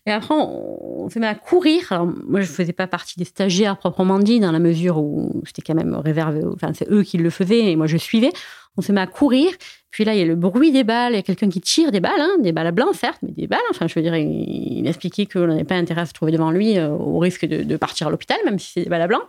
Et 0.09 0.11
après, 0.11 0.35
on 0.35 1.11
se 1.11 1.18
met 1.18 1.27
à 1.27 1.35
courir. 1.35 1.92
Alors, 1.92 2.07
moi, 2.07 2.40
je 2.40 2.51
ne 2.51 2.55
faisais 2.55 2.73
pas 2.73 2.87
partie 2.87 3.18
des 3.18 3.27
stagiaires 3.27 3.77
proprement 3.77 4.18
dit, 4.18 4.40
dans 4.40 4.53
la 4.53 4.59
mesure 4.59 4.97
où 4.97 5.42
c'était 5.44 5.61
quand 5.61 5.75
même 5.75 5.94
réservé. 5.94 6.40
Enfin, 6.55 6.73
c'est 6.73 6.90
eux 6.90 7.03
qui 7.03 7.18
le 7.18 7.29
faisaient 7.29 7.71
et 7.71 7.77
moi, 7.77 7.87
je 7.87 7.99
suivais. 7.99 8.31
On 8.79 8.81
se 8.81 8.90
met 8.90 9.03
à 9.03 9.07
courir. 9.07 9.51
Puis 9.90 10.05
là, 10.05 10.14
il 10.14 10.18
y 10.18 10.23
a 10.23 10.25
le 10.25 10.35
bruit 10.35 10.73
des 10.73 10.83
balles. 10.83 11.12
Il 11.12 11.16
y 11.16 11.18
a 11.18 11.23
quelqu'un 11.23 11.51
qui 11.51 11.61
tire 11.61 11.92
des 11.92 12.01
balles, 12.01 12.21
hein, 12.21 12.37
des 12.40 12.53
balles 12.53 12.68
à 12.68 12.71
blanc, 12.71 12.90
certes, 12.94 13.18
mais 13.21 13.33
des 13.33 13.47
balles. 13.47 13.61
Enfin, 13.71 13.87
je 13.87 13.94
veux 13.97 14.03
dire, 14.03 14.16
il, 14.16 14.87
expliquait 14.87 15.27
qu'on 15.27 15.47
n'avait 15.47 15.64
pas 15.64 15.75
intérêt 15.75 16.01
à 16.01 16.07
se 16.07 16.14
trouver 16.14 16.33
devant 16.33 16.51
lui 16.51 16.79
euh, 16.79 16.88
au 16.88 17.18
risque 17.18 17.44
de, 17.44 17.77
partir 17.77 18.07
à 18.07 18.11
l'hôpital, 18.11 18.38
même 18.47 18.59
si 18.59 18.73
c'est 18.73 18.85
des 18.85 18.88
balles 18.88 19.03
à 19.03 19.09
blanc. 19.09 19.21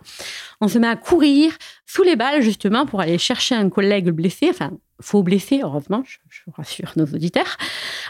On 0.62 0.68
se 0.68 0.78
met 0.78 0.88
à 0.88 0.96
courir 0.96 1.52
sous 1.84 2.04
les 2.04 2.16
balles, 2.16 2.40
justement, 2.40 2.86
pour 2.86 3.02
aller 3.02 3.18
chercher 3.18 3.54
un 3.54 3.68
collègue 3.68 4.08
blessé, 4.08 4.46
enfin, 4.48 4.70
faux 5.00 5.22
blessé, 5.22 5.60
heureusement, 5.62 6.02
je, 6.06 6.40
rassure 6.56 6.92
nos 6.96 7.04
auditeurs. 7.04 7.56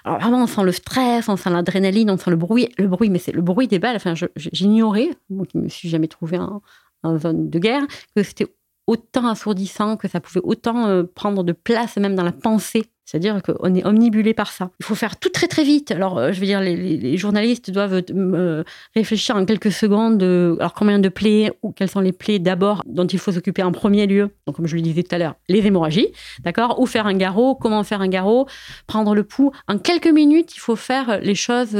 Alors 0.04 0.18
vraiment, 0.18 0.42
on 0.42 0.46
sent 0.46 0.62
le 0.62 0.72
stress, 0.72 1.28
on 1.28 1.36
sent 1.36 1.50
l'adrénaline, 1.50 2.10
on 2.10 2.18
sent 2.18 2.30
le 2.30 2.36
bruit, 2.36 2.59
le 2.78 2.86
bruit, 2.86 3.10
mais 3.10 3.18
c'est 3.18 3.32
le 3.32 3.42
bruit 3.42 3.68
des 3.68 3.78
balles. 3.78 3.96
Enfin, 3.96 4.14
j'ignorais, 4.36 5.10
moi 5.28 5.46
qui 5.46 5.58
me 5.58 5.68
suis 5.68 5.88
jamais 5.88 6.08
trouvé 6.08 6.38
en, 6.38 6.62
en 7.02 7.18
zone 7.18 7.50
de 7.50 7.58
guerre, 7.58 7.82
que 8.14 8.22
c'était 8.22 8.46
autant 8.90 9.28
assourdissant, 9.28 9.96
que 9.96 10.08
ça 10.08 10.20
pouvait 10.20 10.40
autant 10.42 10.88
euh, 10.88 11.04
prendre 11.04 11.44
de 11.44 11.52
place 11.52 11.96
même 11.96 12.16
dans 12.16 12.24
la 12.24 12.32
pensée. 12.32 12.84
C'est-à-dire 13.04 13.42
qu'on 13.42 13.74
est 13.74 13.84
omnibulé 13.84 14.34
par 14.34 14.52
ça. 14.52 14.70
Il 14.78 14.86
faut 14.86 14.94
faire 14.94 15.18
tout 15.18 15.30
très 15.30 15.48
très 15.48 15.64
vite. 15.64 15.90
Alors, 15.90 16.18
euh, 16.18 16.32
je 16.32 16.38
veux 16.38 16.46
dire, 16.46 16.60
les, 16.60 17.16
journalistes 17.16 17.70
doivent 17.70 18.02
euh, 18.10 18.62
réfléchir 18.94 19.34
en 19.34 19.44
quelques 19.44 19.72
secondes. 19.72 20.22
alors, 20.22 20.74
combien 20.74 21.00
de 21.00 21.08
plaies 21.08 21.52
ou 21.62 21.72
quelles 21.72 21.88
sont 21.88 22.00
les 22.00 22.12
plaies 22.12 22.38
d'abord 22.38 22.82
dont 22.86 23.06
il 23.06 23.18
faut 23.18 23.32
s'occuper 23.32 23.64
en 23.64 23.72
premier 23.72 24.06
lieu 24.06 24.30
Donc, 24.46 24.56
comme 24.56 24.66
je 24.66 24.76
le 24.76 24.82
disais 24.82 25.02
tout 25.02 25.14
à 25.14 25.18
l'heure, 25.18 25.34
les 25.48 25.66
hémorragies, 25.66 26.08
d'accord? 26.44 26.80
Ou 26.80 26.86
faire 26.86 27.06
un 27.06 27.14
garrot 27.14 27.56
Comment 27.56 27.82
faire 27.82 28.00
un 28.00 28.08
garrot? 28.08 28.46
Prendre 28.86 29.14
le 29.14 29.24
pouls. 29.24 29.52
En 29.66 29.78
quelques 29.78 30.06
minutes, 30.06 30.54
il 30.56 30.60
faut 30.60 30.76
faire 30.76 31.20
les 31.20 31.34
choses 31.34 31.76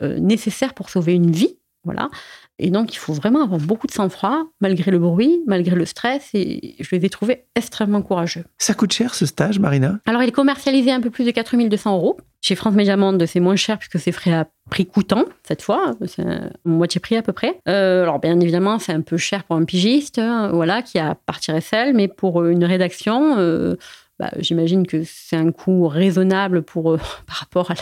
nécessaires 0.00 0.74
pour 0.74 0.90
sauver 0.90 1.14
une 1.14 1.30
vie. 1.30 1.56
Voilà. 1.84 2.10
Et 2.58 2.70
donc, 2.70 2.92
il 2.92 2.98
faut 2.98 3.14
vraiment 3.14 3.42
avoir 3.42 3.58
beaucoup 3.58 3.86
de 3.86 3.92
sang-froid, 3.92 4.44
malgré 4.60 4.90
le 4.90 4.98
bruit, 4.98 5.40
malgré 5.46 5.74
le 5.74 5.86
stress. 5.86 6.28
Et 6.34 6.76
je 6.78 6.94
les 6.94 7.06
ai 7.06 7.08
trouvés 7.08 7.44
extrêmement 7.56 8.02
courageux. 8.02 8.44
Ça 8.58 8.74
coûte 8.74 8.92
cher, 8.92 9.14
ce 9.14 9.24
stage, 9.24 9.58
Marina? 9.58 9.98
Alors, 10.04 10.22
il 10.22 10.28
est 10.28 10.32
commercialisé 10.32 10.92
un 10.92 11.00
peu 11.00 11.08
plus 11.08 11.24
de 11.24 11.30
4200 11.30 11.96
euros. 11.96 12.18
Chez 12.42 12.54
France 12.54 12.74
Média 12.74 12.98
Monde, 12.98 13.24
c'est 13.26 13.40
moins 13.40 13.56
cher 13.56 13.78
puisque 13.78 13.98
c'est 13.98 14.12
frais 14.12 14.32
à 14.32 14.46
prix 14.68 14.84
coûtant, 14.84 15.24
cette 15.42 15.62
fois. 15.62 15.94
C'est 16.06 16.24
moitié 16.66 17.00
prix 17.00 17.16
à 17.16 17.22
peu 17.22 17.32
près. 17.32 17.58
Euh, 17.66 18.02
alors, 18.02 18.18
bien 18.18 18.38
évidemment, 18.38 18.78
c'est 18.78 18.92
un 18.92 19.00
peu 19.00 19.16
cher 19.16 19.44
pour 19.44 19.56
un 19.56 19.64
pigiste, 19.64 20.18
hein, 20.18 20.50
voilà, 20.52 20.82
qui 20.82 20.98
a 20.98 21.14
partir 21.14 21.62
seul. 21.62 21.94
Mais 21.94 22.08
pour 22.08 22.44
une 22.44 22.64
rédaction... 22.64 23.38
Euh, 23.38 23.76
bah, 24.20 24.30
j'imagine 24.38 24.86
que 24.86 25.02
c'est 25.06 25.36
un 25.36 25.50
coût 25.50 25.88
raisonnable 25.88 26.60
pour, 26.60 26.92
euh, 26.92 26.98
par 27.26 27.36
rapport 27.36 27.72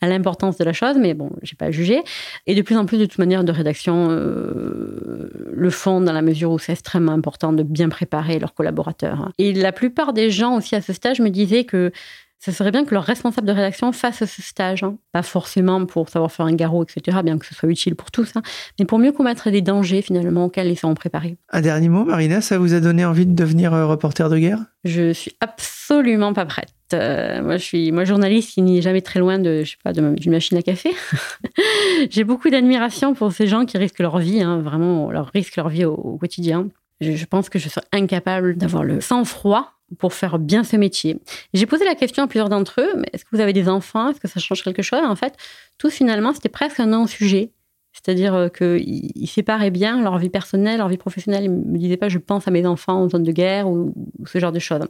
à 0.00 0.08
l'importance 0.08 0.56
de 0.56 0.64
la 0.64 0.72
chose, 0.72 0.96
mais 0.98 1.12
bon, 1.12 1.30
j'ai 1.42 1.56
pas 1.56 1.70
jugé. 1.70 2.00
Et 2.46 2.54
de 2.54 2.62
plus 2.62 2.78
en 2.78 2.86
plus, 2.86 2.96
de 2.96 3.04
toute 3.04 3.18
manière, 3.18 3.44
de 3.44 3.52
rédaction 3.52 4.08
euh, 4.10 5.30
le 5.52 5.70
font 5.70 6.00
dans 6.00 6.14
la 6.14 6.22
mesure 6.22 6.52
où 6.52 6.58
c'est 6.58 6.72
extrêmement 6.72 7.12
important 7.12 7.52
de 7.52 7.62
bien 7.62 7.90
préparer 7.90 8.38
leurs 8.38 8.54
collaborateurs. 8.54 9.30
Et 9.36 9.52
la 9.52 9.72
plupart 9.72 10.14
des 10.14 10.30
gens 10.30 10.56
aussi 10.56 10.74
à 10.74 10.80
ce 10.80 10.94
stage 10.94 11.20
me 11.20 11.28
disaient 11.28 11.64
que 11.64 11.92
ce 12.44 12.52
serait 12.52 12.72
bien 12.72 12.84
que 12.84 12.92
leur 12.92 13.04
responsable 13.04 13.46
de 13.46 13.52
rédaction 13.52 13.90
fasse 13.92 14.22
ce 14.22 14.42
stage. 14.42 14.82
Hein. 14.82 14.98
Pas 15.12 15.22
forcément 15.22 15.86
pour 15.86 16.10
savoir 16.10 16.30
faire 16.30 16.44
un 16.44 16.52
garrot, 16.52 16.84
etc., 16.84 17.20
bien 17.24 17.38
que 17.38 17.46
ce 17.46 17.54
soit 17.54 17.70
utile 17.70 17.94
pour 17.94 18.10
tous, 18.10 18.32
hein, 18.36 18.42
mais 18.78 18.84
pour 18.84 18.98
mieux 18.98 19.12
combattre 19.12 19.48
des 19.48 19.62
dangers 19.62 20.02
finalement 20.02 20.44
auxquels 20.44 20.68
ils 20.68 20.76
seront 20.76 20.92
préparés. 20.92 21.38
Un 21.50 21.62
dernier 21.62 21.88
mot, 21.88 22.04
Marina, 22.04 22.42
ça 22.42 22.58
vous 22.58 22.74
a 22.74 22.80
donné 22.80 23.02
envie 23.06 23.24
de 23.24 23.34
devenir 23.34 23.72
euh, 23.72 23.86
reporter 23.86 24.28
de 24.28 24.36
guerre? 24.36 24.58
Je 24.84 25.14
suis 25.14 25.32
absolument 25.40 26.34
pas 26.34 26.44
prête. 26.44 26.68
Euh, 26.92 27.42
moi, 27.42 27.56
je 27.56 27.64
suis 27.64 27.92
moi 27.92 28.04
journaliste 28.04 28.50
qui 28.50 28.60
n'est 28.60 28.82
jamais 28.82 29.00
très 29.00 29.20
loin 29.20 29.38
de, 29.38 29.62
je 29.64 29.70
sais 29.70 29.76
pas, 29.82 29.94
d'une 29.94 30.30
machine 30.30 30.58
à 30.58 30.62
café. 30.62 30.92
J'ai 32.10 32.24
beaucoup 32.24 32.50
d'admiration 32.50 33.14
pour 33.14 33.32
ces 33.32 33.46
gens 33.46 33.64
qui 33.64 33.78
risquent 33.78 34.00
leur 34.00 34.18
vie, 34.18 34.42
hein, 34.42 34.58
vraiment, 34.58 35.10
leur 35.10 35.30
risquent 35.32 35.56
leur 35.56 35.70
vie 35.70 35.86
au, 35.86 36.18
quotidien. 36.18 36.68
Je, 37.00 37.12
je 37.12 37.24
pense 37.24 37.48
que 37.48 37.58
je 37.58 37.70
serais 37.70 37.86
incapable 37.92 38.56
d'avoir 38.56 38.84
le 38.84 39.00
sang-froid 39.00 39.73
pour 39.98 40.14
faire 40.14 40.38
bien 40.38 40.64
ce 40.64 40.76
métier. 40.76 41.18
J'ai 41.52 41.66
posé 41.66 41.84
la 41.84 41.94
question 41.94 42.22
à 42.22 42.26
plusieurs 42.26 42.48
d'entre 42.48 42.80
eux, 42.80 43.02
est-ce 43.12 43.24
que 43.24 43.30
vous 43.32 43.40
avez 43.40 43.52
des 43.52 43.68
enfants? 43.68 44.10
Est-ce 44.10 44.20
que 44.20 44.28
ça 44.28 44.40
change 44.40 44.62
quelque 44.62 44.82
chose? 44.82 45.00
En 45.04 45.16
fait, 45.16 45.34
tout 45.78 45.90
finalement, 45.90 46.32
c'était 46.32 46.48
presque 46.48 46.80
un 46.80 46.86
non-sujet. 46.86 47.52
C'est-à-dire 48.04 48.34
euh, 48.34 48.48
qu'ils 48.48 49.28
séparaient 49.28 49.70
bien 49.70 50.02
leur 50.02 50.18
vie 50.18 50.28
personnelle, 50.28 50.78
leur 50.78 50.88
vie 50.88 50.98
professionnelle. 50.98 51.44
Ils 51.44 51.50
ne 51.50 51.72
me 51.72 51.78
disaient 51.78 51.96
pas 51.96 52.08
je 52.08 52.18
pense 52.18 52.46
à 52.46 52.50
mes 52.50 52.66
enfants 52.66 53.02
en 53.04 53.08
zone 53.08 53.22
de 53.22 53.32
guerre 53.32 53.68
ou, 53.68 53.94
ce 54.26 54.38
genre 54.38 54.52
de 54.52 54.58
choses. 54.58 54.86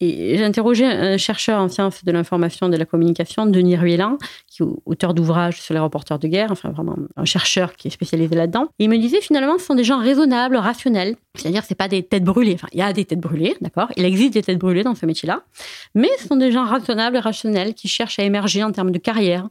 Et 0.00 0.36
j'ai 0.36 0.44
interrogé 0.44 0.84
un 0.84 1.16
chercheur 1.16 1.60
en 1.60 1.68
sciences 1.68 2.04
de 2.04 2.10
l'information 2.10 2.66
et 2.66 2.70
de 2.70 2.76
la 2.76 2.84
communication, 2.84 3.46
Denis 3.46 3.76
Ruellan, 3.76 4.18
qui 4.48 4.64
est 4.64 4.66
auteur 4.84 5.14
d'ouvrages 5.14 5.62
sur 5.62 5.74
les 5.74 5.78
reporters 5.78 6.18
de 6.18 6.26
guerre, 6.26 6.50
enfin 6.50 6.70
vraiment 6.70 6.96
un 7.16 7.24
chercheur 7.24 7.76
qui 7.76 7.86
est 7.86 7.92
spécialisé 7.92 8.34
là-dedans. 8.34 8.66
Il 8.80 8.90
me 8.90 8.98
disait 8.98 9.20
finalement 9.20 9.58
ce 9.58 9.64
sont 9.64 9.76
des 9.76 9.84
gens 9.84 10.00
raisonnables, 10.00 10.56
rationnels. 10.56 11.14
C'est-à-dire 11.36 11.62
c'est 11.62 11.76
pas 11.76 11.86
des 11.86 12.02
têtes 12.02 12.24
brûlées. 12.24 12.54
Enfin, 12.54 12.68
il 12.72 12.80
y 12.80 12.82
a 12.82 12.92
des 12.92 13.04
têtes 13.04 13.20
brûlées, 13.20 13.56
d'accord? 13.60 13.88
Il 13.96 14.04
existe 14.04 14.34
des 14.34 14.42
têtes 14.42 14.58
brûlées 14.58 14.82
dans 14.82 14.96
ce 14.96 15.06
métier-là. 15.06 15.44
Mais 15.94 16.10
ce 16.18 16.26
sont 16.26 16.36
des 16.36 16.50
gens 16.50 16.64
raisonnables 16.64 17.18
rationnels 17.18 17.74
qui 17.74 17.86
cherchent 17.86 18.18
à 18.18 18.24
émerger 18.24 18.64
en 18.64 18.72
termes 18.72 18.90
de 18.90 18.98
carrière, 18.98 19.48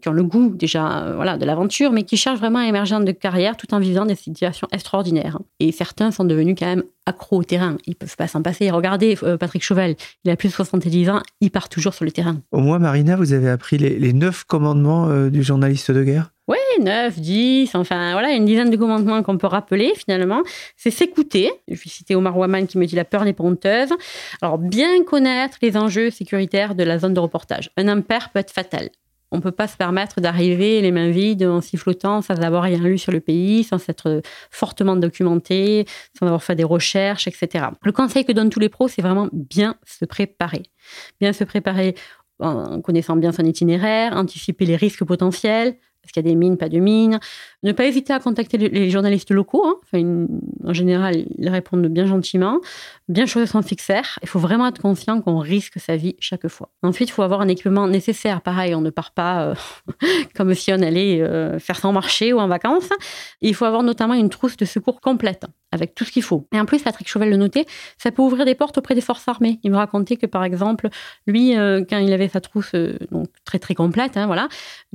qui 0.00 0.08
ont 0.08 0.12
le 0.12 0.22
goût 0.22 0.50
déjà 0.54 1.04
euh, 1.04 1.14
voilà, 1.14 1.36
de 1.36 1.44
l'aventure, 1.44 1.92
mais 1.92 2.02
qui 2.04 2.16
cherchent 2.16 2.38
vraiment 2.38 2.58
à 2.58 2.66
émerger 2.66 2.98
de 2.98 3.12
carrière 3.12 3.56
tout 3.56 3.72
en 3.74 3.78
vivant 3.78 4.04
des 4.04 4.14
situations 4.14 4.66
extraordinaires. 4.72 5.38
Et 5.60 5.72
certains 5.72 6.10
sont 6.10 6.24
devenus 6.24 6.56
quand 6.58 6.66
même 6.66 6.82
accros 7.06 7.38
au 7.38 7.44
terrain. 7.44 7.76
Ils 7.86 7.94
peuvent 7.94 8.16
pas 8.16 8.28
s'en 8.28 8.42
passer. 8.42 8.70
Regardez 8.70 9.16
euh, 9.22 9.36
Patrick 9.36 9.62
Chauvel, 9.62 9.96
il 10.24 10.30
a 10.30 10.36
plus 10.36 10.48
de 10.48 10.52
70 10.54 11.10
ans, 11.10 11.20
il 11.40 11.50
part 11.50 11.68
toujours 11.68 11.94
sur 11.94 12.04
le 12.04 12.10
terrain. 12.10 12.40
Au 12.52 12.60
moins, 12.60 12.78
Marina, 12.78 13.16
vous 13.16 13.32
avez 13.32 13.48
appris 13.48 13.78
les, 13.78 14.12
neuf 14.12 14.44
commandements 14.44 15.08
euh, 15.08 15.30
du 15.30 15.42
journaliste 15.42 15.90
de 15.90 16.02
guerre? 16.02 16.30
Oui, 16.48 16.56
9, 16.80 17.20
10, 17.20 17.76
enfin 17.76 18.12
voilà, 18.12 18.32
une 18.32 18.44
dizaine 18.44 18.70
de 18.70 18.76
commandements 18.76 19.22
qu'on 19.22 19.38
peut 19.38 19.46
rappeler 19.46 19.92
finalement. 19.96 20.42
C'est 20.76 20.90
s'écouter. 20.90 21.52
Je 21.68 21.74
vais 21.74 21.80
citer 21.88 22.16
Omar 22.16 22.36
Waman 22.36 22.66
qui 22.66 22.76
me 22.76 22.86
dit 22.86 22.96
la 22.96 23.04
peur 23.04 23.24
n'est 23.24 23.32
ponteuse. 23.32 23.90
Alors, 24.42 24.58
bien 24.58 25.04
connaître 25.04 25.58
les 25.62 25.76
enjeux 25.76 26.10
sécuritaires 26.10 26.74
de 26.74 26.82
la 26.82 26.98
zone 26.98 27.14
de 27.14 27.20
reportage. 27.20 27.70
Un 27.76 27.86
impair 27.86 28.30
peut 28.30 28.40
être 28.40 28.50
fatal. 28.50 28.90
On 29.32 29.36
ne 29.36 29.42
peut 29.42 29.52
pas 29.52 29.68
se 29.68 29.76
permettre 29.76 30.20
d'arriver 30.20 30.80
les 30.80 30.90
mains 30.90 31.10
vides 31.10 31.44
en 31.44 31.60
sifflotant 31.60 32.20
sans 32.22 32.40
avoir 32.40 32.64
rien 32.64 32.78
lu 32.78 32.98
sur 32.98 33.12
le 33.12 33.20
pays, 33.20 33.64
sans 33.64 33.78
s'être 33.78 34.22
fortement 34.50 34.96
documenté, 34.96 35.86
sans 36.18 36.26
avoir 36.26 36.42
fait 36.42 36.56
des 36.56 36.64
recherches, 36.64 37.28
etc. 37.28 37.66
Le 37.82 37.92
conseil 37.92 38.24
que 38.24 38.32
donnent 38.32 38.50
tous 38.50 38.60
les 38.60 38.68
pros, 38.68 38.88
c'est 38.88 39.02
vraiment 39.02 39.28
bien 39.32 39.76
se 39.86 40.04
préparer. 40.04 40.62
Bien 41.20 41.32
se 41.32 41.44
préparer 41.44 41.94
en 42.40 42.80
connaissant 42.80 43.16
bien 43.16 43.32
son 43.32 43.44
itinéraire, 43.44 44.16
anticiper 44.16 44.64
les 44.64 44.76
risques 44.76 45.04
potentiels, 45.04 45.76
est-ce 46.04 46.12
qu'il 46.14 46.24
y 46.24 46.26
a 46.26 46.30
des 46.30 46.36
mines, 46.36 46.56
pas 46.56 46.68
de 46.68 46.78
mines? 46.78 47.20
Ne 47.62 47.72
pas 47.72 47.84
hésiter 47.84 48.12
à 48.12 48.20
contacter 48.20 48.56
les 48.56 48.90
journalistes 48.90 49.30
locaux. 49.30 49.64
Hein. 49.92 50.26
En 50.64 50.72
général, 50.72 51.26
ils 51.36 51.48
répondent 51.48 51.86
bien 51.86 52.06
gentiment. 52.06 52.58
Bien 53.08 53.26
choisir 53.26 53.50
son 53.50 53.62
fixer. 53.62 54.00
Il 54.22 54.28
faut 54.28 54.38
vraiment 54.38 54.66
être 54.66 54.80
conscient 54.80 55.20
qu'on 55.20 55.38
risque 55.38 55.78
sa 55.78 55.96
vie 55.96 56.16
chaque 56.18 56.48
fois. 56.48 56.70
Ensuite, 56.82 57.10
il 57.10 57.12
faut 57.12 57.22
avoir 57.22 57.42
un 57.42 57.48
équipement 57.48 57.86
nécessaire. 57.86 58.40
Pareil, 58.40 58.74
on 58.74 58.80
ne 58.80 58.88
part 58.88 59.10
pas 59.12 59.42
euh, 59.42 59.54
comme 60.34 60.54
si 60.54 60.72
on 60.72 60.80
allait 60.80 61.20
euh, 61.20 61.58
faire 61.58 61.78
son 61.78 61.92
marché 61.92 62.32
ou 62.32 62.38
en 62.38 62.48
vacances. 62.48 62.88
il 63.42 63.54
faut 63.54 63.66
avoir 63.66 63.82
notamment 63.82 64.14
une 64.14 64.30
trousse 64.30 64.56
de 64.56 64.64
secours 64.64 65.00
complète 65.02 65.44
avec 65.70 65.94
tout 65.94 66.04
ce 66.04 66.10
qu'il 66.10 66.22
faut. 66.22 66.48
Et 66.52 66.58
en 66.58 66.64
plus, 66.64 66.82
Patrick 66.82 67.08
Chauvel 67.08 67.30
le 67.30 67.36
notait, 67.36 67.66
ça 67.98 68.10
peut 68.10 68.22
ouvrir 68.22 68.44
des 68.44 68.56
portes 68.56 68.78
auprès 68.78 68.96
des 68.96 69.00
forces 69.00 69.28
armées. 69.28 69.60
Il 69.62 69.70
me 69.70 69.76
racontait 69.76 70.16
que, 70.16 70.26
par 70.26 70.42
exemple, 70.42 70.88
lui, 71.28 71.56
euh, 71.56 71.84
quand 71.88 71.98
il 71.98 72.12
avait 72.12 72.28
sa 72.28 72.40
trousse 72.40 72.72
donc 73.12 73.28
très 73.44 73.60
très 73.60 73.74
complète, 73.74 74.16
hein, 74.16 74.26
voilà, 74.26 74.48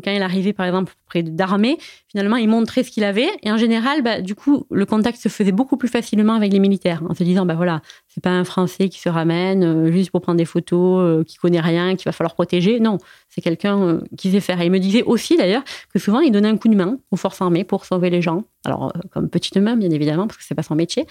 quand 0.04 0.12
il 0.12 0.22
arrivait, 0.22 0.52
par 0.52 0.66
exemple, 0.66 0.95
près 1.06 1.24
d'armée, 1.24 1.78
finalement, 2.16 2.38
il 2.38 2.48
montrait 2.48 2.84
ce 2.84 2.92
qu'il 2.92 3.04
avait. 3.04 3.28
Et 3.44 3.52
en 3.52 3.58
général, 3.58 4.02
bah, 4.02 4.22
du 4.22 4.36
coup, 4.36 4.64
le 4.72 4.86
contact 4.86 5.20
se 5.20 5.28
faisait 5.28 5.52
beaucoup 5.52 5.76
plus 5.76 5.90
facilement 5.90 6.34
avec 6.34 6.54
les 6.54 6.60
militaires, 6.60 7.04
en 7.10 7.14
se 7.14 7.26
disant, 7.26 7.46
bah 7.46 7.56
voilà, 7.56 7.82
c'est 8.08 8.24
pas 8.24 8.30
un 8.30 8.46
Français 8.46 8.88
qui 8.88 9.02
se 9.02 9.10
ramène 9.10 9.66
euh, 9.66 9.92
juste 9.92 10.12
pour 10.12 10.22
prendre 10.22 10.38
des 10.38 10.46
photos, 10.46 11.02
euh, 11.02 11.24
qui 11.26 11.36
connaît 11.36 11.60
rien, 11.60 11.98
qu'il 11.98 12.06
va 12.06 12.14
falloir 12.14 12.34
protéger. 12.34 12.80
Non, 12.80 13.00
c'est 13.28 13.42
quelqu'un 13.42 13.82
euh, 13.82 14.00
qui 14.18 14.32
sait 14.32 14.40
faire. 14.40 14.62
Et 14.62 14.68
il 14.68 14.72
me 14.72 14.80
disait 14.80 15.04
aussi, 15.04 15.36
d'ailleurs, 15.36 15.64
que 15.94 16.00
souvent, 16.00 16.22
il 16.22 16.32
donnait 16.32 16.48
un 16.48 16.56
coup 16.56 16.70
de 16.70 16.76
main 16.76 17.00
aux 17.12 17.18
forces 17.18 17.42
armées 17.42 17.66
pour 17.66 17.84
sauver 17.84 18.10
les 18.10 18.22
gens. 18.22 18.46
Alors, 18.64 18.94
comme 19.12 19.30
petite 19.30 19.58
main, 19.58 19.76
bien 19.76 19.90
évidemment, 19.90 20.26
parce 20.26 20.38
que 20.38 20.44
c'est 20.46 20.56
pas 20.56 20.64
son 20.64 20.76
métier. 20.76 21.06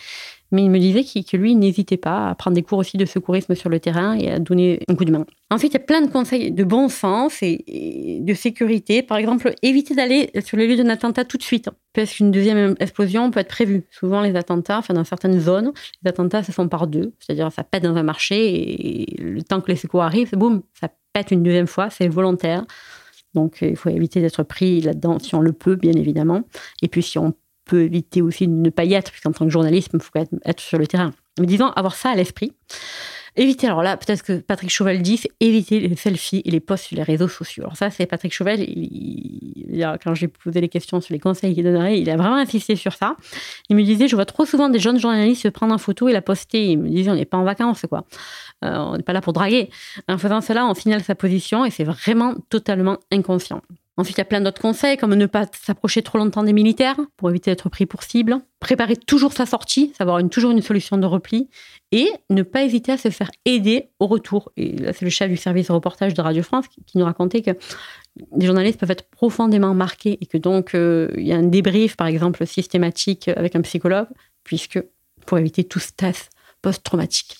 Mais 0.55 0.63
il 0.63 0.71
me 0.71 0.79
disait 0.79 1.03
que 1.03 1.37
lui, 1.37 1.55
n'hésitait 1.55 1.97
pas 1.97 2.29
à 2.29 2.35
prendre 2.35 2.55
des 2.55 2.63
cours 2.63 2.79
aussi 2.79 2.97
de 2.97 3.05
secourisme 3.05 3.55
sur 3.55 3.69
le 3.69 3.81
terrain 3.81 4.17
et 4.17 4.31
à 4.31 4.39
donner 4.39 4.81
un 4.89 4.95
coup 4.95 5.05
de 5.05 5.11
main. 5.11 5.27
Ensuite, 5.51 5.73
il 5.73 5.75
y 5.75 5.83
a 5.83 5.85
plein 5.85 6.01
de 6.01 6.11
conseils 6.11 6.53
de 6.53 6.65
bon 6.65 6.89
sens 6.89 7.43
et, 7.43 8.19
de 8.21 8.35
sécurité. 8.35 9.03
Par 9.03 9.17
exemple, 9.17 9.55
éviter 9.63 9.95
d'aller 9.95 10.31
sur 10.45 10.57
le 10.57 10.67
lieu 10.67 10.77
d'un 10.77 10.91
attentat 10.95 11.25
tout 11.25 11.37
de 11.37 11.43
suite, 11.43 11.71
parce 11.93 12.15
qu'une 12.15 12.31
deuxième 12.31 12.75
explosion 12.81 13.31
peut 13.31 13.41
être 13.41 13.49
prévue. 13.49 13.85
Souvent, 13.91 14.21
les 14.23 14.35
attentats, 14.37 14.79
enfin, 14.79 14.95
dans 14.95 15.05
certaines 15.05 15.39
zones, 15.39 15.73
les 16.03 16.09
attentats 16.09 16.43
se 16.43 16.53
font 16.53 16.69
par 16.69 16.87
deux. 16.87 17.13
C'est-à-dire, 17.21 17.53
ça 17.53 17.63
pète 17.65 17.83
dans 17.83 17.97
un 17.97 18.03
marché 18.03 19.13
et 19.13 19.23
le 19.23 19.43
temps 19.43 19.61
que 19.61 19.71
les 19.71 19.77
secours 19.77 20.03
arrivent, 20.03 20.33
boum, 20.33 20.63
ça 20.79 20.89
pète 21.13 21.31
une 21.31 21.43
deuxième 21.43 21.67
fois, 21.67 21.91
c'est 21.91 22.09
volontaire. 22.09 22.65
Donc, 23.35 23.59
il 23.63 23.77
faut 23.77 23.91
éviter 23.91 24.21
d'être 24.21 24.43
pris 24.43 24.81
là-dedans 24.81 25.19
si 25.19 25.35
on 25.35 25.41
le 25.41 25.53
peut, 25.53 25.77
bien 25.77 25.93
évidemment. 25.93 26.43
Et 26.83 26.89
puis, 26.89 27.03
si 27.03 27.19
on 27.19 27.35
peut 27.65 27.83
éviter 27.83 28.23
aussi 28.23 28.47
de 28.47 28.53
ne 28.53 28.71
pas 28.71 28.85
y 28.85 28.95
être, 28.95 29.11
puisqu'en 29.11 29.33
tant 29.33 29.45
que 29.45 29.51
journaliste, 29.51 29.91
il 29.93 30.01
faut 30.01 30.11
être 30.45 30.61
sur 30.61 30.79
le 30.79 30.87
terrain. 30.87 31.13
Mais 31.39 31.47
disons, 31.47 31.69
avoir 31.71 31.95
ça 31.95 32.11
à 32.11 32.15
l'esprit. 32.15 32.53
Éviter, 33.37 33.67
alors 33.67 33.83
là, 33.83 33.97
peut-être 33.97 34.23
que 34.23 34.35
Patrick 34.35 34.71
Chauvel 34.71 35.03
dit, 35.03 35.17
c'est 35.17 35.31
éviter 35.41 35.81
les 35.81 35.97
selfies 35.97 36.43
et 36.45 36.51
les 36.51 36.61
posts 36.61 36.85
sur 36.85 36.97
les 36.97 37.03
réseaux 37.03 37.27
sociaux. 37.27 37.65
Alors 37.65 37.77
ça, 37.77 37.91
c'est 37.91 38.07
Patrick 38.07 38.33
Chauvel, 38.33 38.61
il, 38.61 39.97
quand 40.03 40.15
j'ai 40.15 40.29
posé 40.29 40.61
les 40.61 40.69
questions 40.69 41.01
sur 41.01 41.13
les 41.13 41.19
conseils 41.19 41.55
qu'il 41.55 41.65
donnerait, 41.65 42.01
il 42.01 42.09
a 42.11 42.17
vraiment 42.17 42.37
insisté 42.37 42.77
sur 42.77 42.93
ça. 42.93 43.17
Il 43.69 43.77
me 43.77 43.83
disait, 43.83 44.07
je 44.07 44.15
vois 44.15 44.25
trop 44.25 44.45
souvent 44.45 44.69
des 44.69 44.79
jeunes 44.79 45.01
journalistes 45.01 45.43
se 45.43 45.49
prendre 45.49 45.75
en 45.75 45.79
photo 45.79 46.09
et 46.09 46.13
la 46.13 46.23
poster. 46.23 46.71
Il 46.71 46.79
me 46.79 46.89
disait, 46.89 47.11
on 47.11 47.17
n'est 47.17 47.25
pas 47.25 47.39
en 47.39 47.45
vacances, 47.45 47.85
quoi. 47.89 48.05
Euh, 48.65 48.77
on 48.77 48.97
n'est 48.97 49.03
pas 49.03 49.13
là 49.13 49.21
pour 49.21 49.33
draguer. 49.33 49.69
En 50.09 50.19
faisant 50.19 50.41
cela, 50.41 50.67
on 50.67 50.75
signale 50.75 51.03
sa 51.03 51.15
position 51.17 51.65
et 51.65 51.71
c'est 51.71 51.85
vraiment 51.85 52.35
totalement 52.51 52.99
inconscient. 53.11 53.63
Ensuite, 53.97 54.17
il 54.17 54.21
y 54.21 54.23
a 54.23 54.25
plein 54.25 54.41
d'autres 54.41 54.61
conseils, 54.61 54.97
comme 54.97 55.15
ne 55.15 55.27
pas 55.27 55.47
s'approcher 55.53 56.03
trop 56.03 56.19
longtemps 56.19 56.43
des 56.43 56.53
militaires 56.53 56.97
pour 57.17 57.31
éviter 57.31 57.53
d'être 57.53 57.69
pris 57.69 57.87
pour 57.87 58.03
cible. 58.03 58.39
Préparer 58.59 58.97
toujours 58.97 59.33
sa 59.33 59.47
sortie, 59.47 59.93
savoir 59.97 60.21
toujours 60.29 60.51
une 60.51 60.63
solution 60.63 60.97
de 60.97 61.07
repli. 61.07 61.49
Et 61.93 62.09
ne 62.29 62.43
pas 62.43 62.65
hésiter 62.65 62.91
à 62.91 62.97
se 62.97 63.11
faire 63.11 63.31
aider 63.45 63.91
au 64.01 64.09
retour. 64.09 64.51
Et 64.57 64.77
là, 64.77 64.93
c'est 64.93 65.05
le 65.05 65.11
chef 65.11 65.31
du 65.31 65.37
service 65.37 65.71
reportage 65.71 66.13
de 66.13 66.21
Radio 66.21 66.43
France 66.43 66.67
qui, 66.69 66.99
nous 66.99 67.05
racontait 67.05 67.43
que 67.43 67.53
les 68.37 68.47
journalistes 68.47 68.81
peuvent 68.81 68.91
être 68.91 69.09
profondément 69.11 69.75
marqués 69.75 70.19
et 70.21 70.27
que 70.27 70.39
donc 70.39 70.75
euh, 70.75 71.13
il 71.17 71.27
y 71.27 71.33
a 71.33 71.37
un 71.37 71.45
débrief, 71.45 71.97
par 71.97 72.09
exemple, 72.09 72.45
systématique 72.47 73.29
avec 73.29 73.55
un 73.55 73.61
psychologue, 73.61 74.09
puisque 74.43 74.83
pour 75.25 75.39
éviter 75.39 75.63
tout 75.63 75.81
stress 75.81 76.31
post-traumatique. 76.63 77.37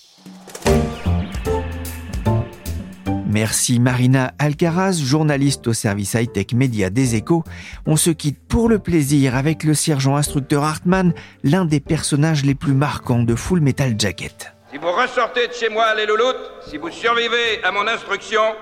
Merci 3.35 3.81
Marina 3.81 4.31
Alcaraz, 4.39 4.93
journaliste 4.93 5.67
au 5.67 5.73
service 5.73 6.13
high-tech 6.13 6.53
média 6.53 6.89
des 6.89 7.15
échos. 7.15 7.43
On 7.85 7.97
se 7.97 8.09
quitte 8.09 8.39
pour 8.47 8.69
le 8.69 8.79
plaisir 8.79 9.35
avec 9.35 9.65
le 9.65 9.73
sergent 9.73 10.15
instructeur 10.15 10.63
Hartmann, 10.63 11.13
l'un 11.43 11.65
des 11.65 11.81
personnages 11.81 12.45
les 12.45 12.55
plus 12.55 12.73
marquants 12.73 13.23
de 13.23 13.35
Full 13.35 13.59
Metal 13.59 13.93
Jacket. 13.99 14.53
Si 14.71 14.77
vous 14.77 14.89
ressortez 14.89 15.49
de 15.49 15.53
chez 15.53 15.67
moi, 15.67 15.93
les 15.95 16.05
louloutes, 16.05 16.49
si 16.69 16.77
vous 16.77 16.89
survivez 16.89 17.61
à 17.61 17.73
mon 17.73 17.85
instruction, 17.89 18.55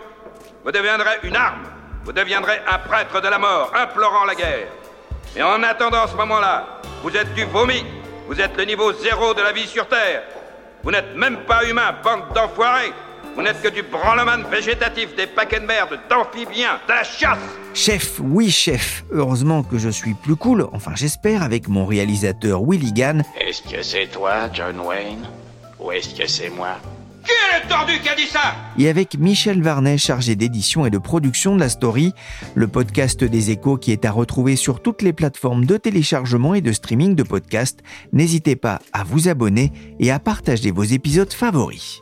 vous 0.65 0.71
deviendrez 0.71 1.19
une 1.21 1.35
arme. 1.35 1.65
Vous 2.03 2.11
deviendrez 2.11 2.57
un 2.67 2.79
prêtre 2.79 3.21
de 3.21 3.27
la 3.27 3.37
mort, 3.37 3.71
implorant 3.75 4.25
la 4.25 4.33
guerre. 4.33 4.69
Mais 5.35 5.43
en 5.43 5.61
attendant 5.61 6.07
ce 6.07 6.15
moment-là, 6.15 6.81
vous 7.03 7.15
êtes 7.15 7.31
du 7.35 7.45
vomi. 7.45 7.85
Vous 8.27 8.41
êtes 8.41 8.57
le 8.57 8.65
niveau 8.65 8.91
zéro 8.91 9.35
de 9.35 9.41
la 9.43 9.51
vie 9.51 9.67
sur 9.67 9.87
Terre. 9.87 10.23
Vous 10.81 10.89
n'êtes 10.89 11.15
même 11.15 11.41
pas 11.45 11.63
humain, 11.63 11.93
bande 12.03 12.33
d'enfoirés. 12.33 12.91
Vous 13.35 13.41
n'êtes 13.41 13.61
que 13.63 13.69
du 13.69 13.81
branleman 13.81 14.43
végétatif, 14.51 15.15
des 15.15 15.25
paquets 15.25 15.59
de 15.59 15.65
merde, 15.65 15.99
d'amphibiens, 16.09 16.79
de 16.87 16.93
la 16.93 17.03
chasse 17.03 17.39
Chef, 17.73 18.19
oui 18.19 18.51
chef. 18.51 19.03
Heureusement 19.11 19.63
que 19.63 19.79
je 19.79 19.89
suis 19.89 20.13
plus 20.13 20.35
cool, 20.35 20.67
enfin 20.71 20.91
j'espère, 20.95 21.41
avec 21.41 21.67
mon 21.67 21.85
réalisateur 21.85 22.61
Willy 22.63 22.93
Gann. 22.93 23.23
Est-ce 23.39 23.63
que 23.63 23.81
c'est 23.81 24.07
toi, 24.07 24.49
John 24.53 24.79
Wayne? 24.79 25.27
Ou 25.79 25.91
est-ce 25.91 26.13
que 26.13 26.27
c'est 26.27 26.49
moi? 26.51 26.77
Qui 27.25 27.31
est 27.31 27.63
le 27.63 27.69
tordu 27.69 27.93
qui 28.01 28.09
a 28.09 28.15
dit 28.15 28.27
ça? 28.27 28.55
Et 28.77 28.87
avec 28.87 29.17
Michel 29.17 29.63
Varnet, 29.63 29.97
chargé 29.97 30.35
d'édition 30.35 30.85
et 30.85 30.91
de 30.91 30.97
production 30.99 31.55
de 31.55 31.59
la 31.61 31.69
story, 31.69 32.13
le 32.53 32.67
podcast 32.67 33.23
des 33.23 33.49
échos 33.49 33.77
qui 33.77 33.91
est 33.91 34.05
à 34.05 34.11
retrouver 34.11 34.55
sur 34.55 34.81
toutes 34.81 35.01
les 35.01 35.13
plateformes 35.13 35.65
de 35.65 35.77
téléchargement 35.77 36.53
et 36.53 36.61
de 36.61 36.71
streaming 36.71 37.15
de 37.15 37.23
podcasts. 37.23 37.79
N'hésitez 38.11 38.55
pas 38.55 38.79
à 38.91 39.03
vous 39.03 39.27
abonner 39.27 39.71
et 39.99 40.11
à 40.11 40.19
partager 40.19 40.69
vos 40.71 40.83
épisodes 40.83 41.33
favoris. 41.33 42.01